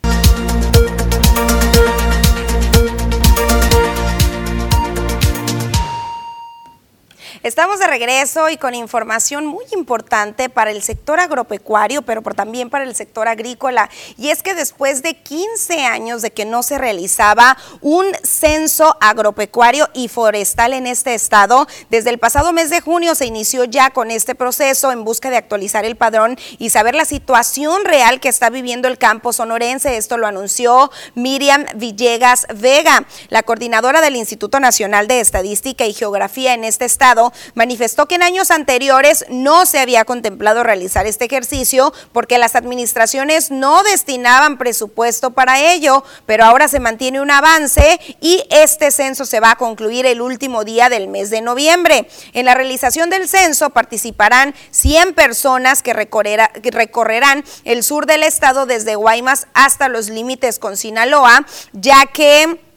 [7.42, 12.84] Estamos de regreso y con información muy importante para el sector agropecuario, pero también para
[12.84, 13.90] el sector agrícola.
[14.18, 19.88] Y es que después de 15 años de que no se realizaba un censo agropecuario
[19.94, 24.12] y forestal en este estado, desde el pasado mes de junio se inició ya con
[24.12, 28.50] este proceso en busca de actualizar el padrón y saber la situación real que está
[28.50, 29.96] viviendo el campo sonorense.
[29.96, 36.54] Esto lo anunció Miriam Villegas Vega, la coordinadora del Instituto Nacional de Estadística y Geografía
[36.54, 41.94] en este estado manifestó que en años anteriores no se había contemplado realizar este ejercicio
[42.12, 48.44] porque las administraciones no destinaban presupuesto para ello, pero ahora se mantiene un avance y
[48.50, 52.08] este censo se va a concluir el último día del mes de noviembre.
[52.34, 58.96] En la realización del censo participarán 100 personas que, recorrerán el sur del estado desde
[58.96, 62.69] Guaymas hasta los límites con Sinaloa, ya que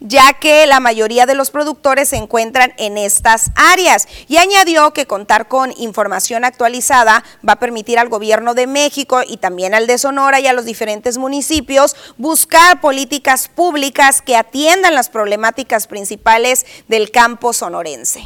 [0.00, 4.08] ya que la mayoría de los productores se encuentran en estas áreas.
[4.28, 9.36] Y añadió que contar con información actualizada va a permitir al gobierno de México y
[9.36, 15.08] también al de Sonora y a los diferentes municipios buscar políticas públicas que atiendan las
[15.08, 18.22] problemáticas principales del campo sonorense.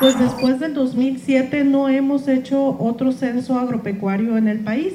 [0.00, 4.94] Pues después del 2007 no hemos hecho otro censo agropecuario en el país.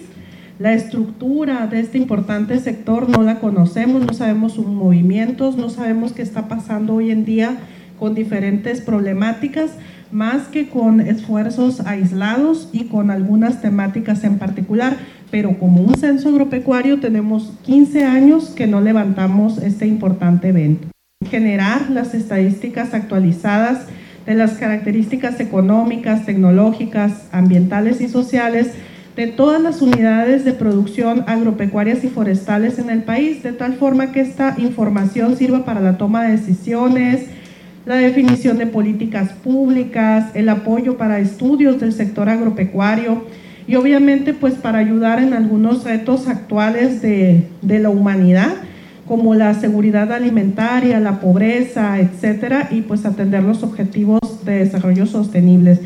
[0.60, 6.14] La estructura de este importante sector no la conocemos, no sabemos sus movimientos, no sabemos
[6.14, 7.58] qué está pasando hoy en día
[8.00, 9.72] con diferentes problemáticas,
[10.12, 14.98] más que con esfuerzos aislados y con algunas temáticas en particular.
[15.30, 20.88] Pero como un censo agropecuario tenemos 15 años que no levantamos este importante evento.
[21.30, 23.86] Generar las estadísticas actualizadas
[24.26, 28.72] de las características económicas, tecnológicas, ambientales y sociales
[29.18, 34.12] de todas las unidades de producción agropecuarias y forestales en el país, de tal forma
[34.12, 37.26] que esta información sirva para la toma de decisiones,
[37.88, 43.26] la definición de políticas públicas, el apoyo para estudios del sector agropecuario
[43.66, 48.54] y obviamente pues para ayudar en algunos retos actuales de, de la humanidad
[49.08, 55.80] como la seguridad alimentaria, la pobreza, etcétera, y pues atender los objetivos de desarrollo sostenibles.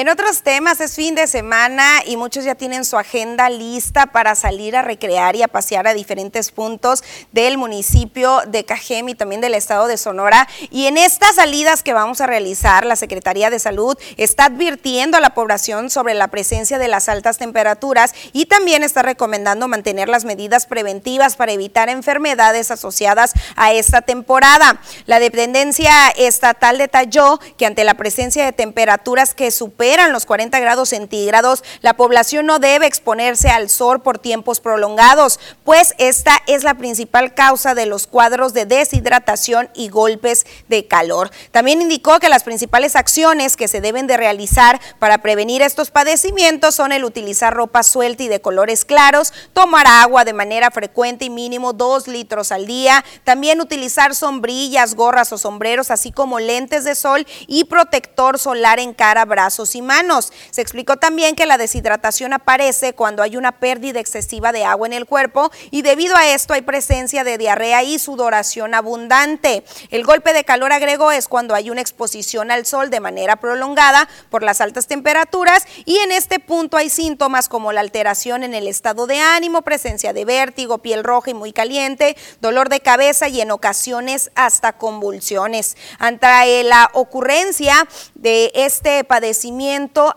[0.00, 4.34] En otros temas es fin de semana y muchos ya tienen su agenda lista para
[4.34, 9.42] salir a recrear y a pasear a diferentes puntos del municipio de Cajem y también
[9.42, 10.48] del estado de Sonora.
[10.70, 15.20] Y en estas salidas que vamos a realizar, la Secretaría de Salud está advirtiendo a
[15.20, 20.24] la población sobre la presencia de las altas temperaturas y también está recomendando mantener las
[20.24, 24.80] medidas preventivas para evitar enfermedades asociadas a esta temporada.
[25.04, 30.60] La dependencia estatal detalló que ante la presencia de temperaturas que superan superan los 40
[30.60, 36.62] grados centígrados, la población no debe exponerse al sol por tiempos prolongados, pues esta es
[36.62, 41.32] la principal causa de los cuadros de deshidratación y golpes de calor.
[41.50, 46.76] También indicó que las principales acciones que se deben de realizar para prevenir estos padecimientos
[46.76, 51.30] son el utilizar ropa suelta y de colores claros, tomar agua de manera frecuente y
[51.30, 56.94] mínimo dos litros al día, también utilizar sombrillas, gorras o sombreros, así como lentes de
[56.94, 60.32] sol y protector solar en cara, brazos y manos.
[60.50, 64.92] Se explicó también que la deshidratación aparece cuando hay una pérdida excesiva de agua en
[64.92, 69.64] el cuerpo y debido a esto hay presencia de diarrea y sudoración abundante.
[69.90, 74.08] El golpe de calor, agregó, es cuando hay una exposición al sol de manera prolongada
[74.30, 78.66] por las altas temperaturas y en este punto hay síntomas como la alteración en el
[78.66, 83.40] estado de ánimo, presencia de vértigo, piel roja y muy caliente, dolor de cabeza y
[83.40, 85.76] en ocasiones hasta convulsiones.
[85.98, 89.59] Ante la ocurrencia de este padecimiento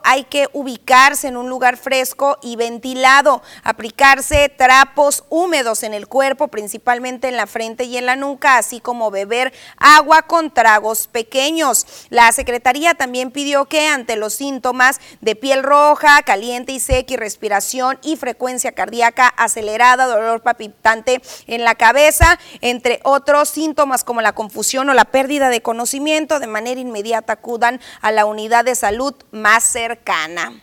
[0.03, 6.47] hay que ubicarse en un lugar fresco y ventilado, aplicarse trapos húmedos en el cuerpo,
[6.47, 11.85] principalmente en la frente y en la nuca, así como beber agua con tragos pequeños.
[12.09, 17.17] La Secretaría también pidió que ante los síntomas de piel roja, caliente y seca y
[17.17, 24.33] respiración y frecuencia cardíaca acelerada, dolor palpitante en la cabeza, entre otros síntomas como la
[24.33, 29.13] confusión o la pérdida de conocimiento, de manera inmediata acudan a la unidad de salud
[29.33, 30.53] más cercana.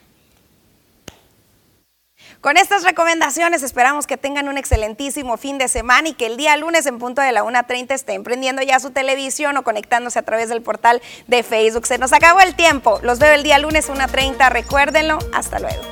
[2.41, 6.57] Con estas recomendaciones esperamos que tengan un excelentísimo fin de semana y que el día
[6.57, 10.49] lunes en punto de la 1.30 estén prendiendo ya su televisión o conectándose a través
[10.49, 11.87] del portal de Facebook.
[11.87, 12.99] Se nos acabó el tiempo.
[13.03, 14.49] Los veo el día lunes 1.30.
[14.49, 15.19] Recuérdenlo.
[15.35, 15.83] Hasta luego.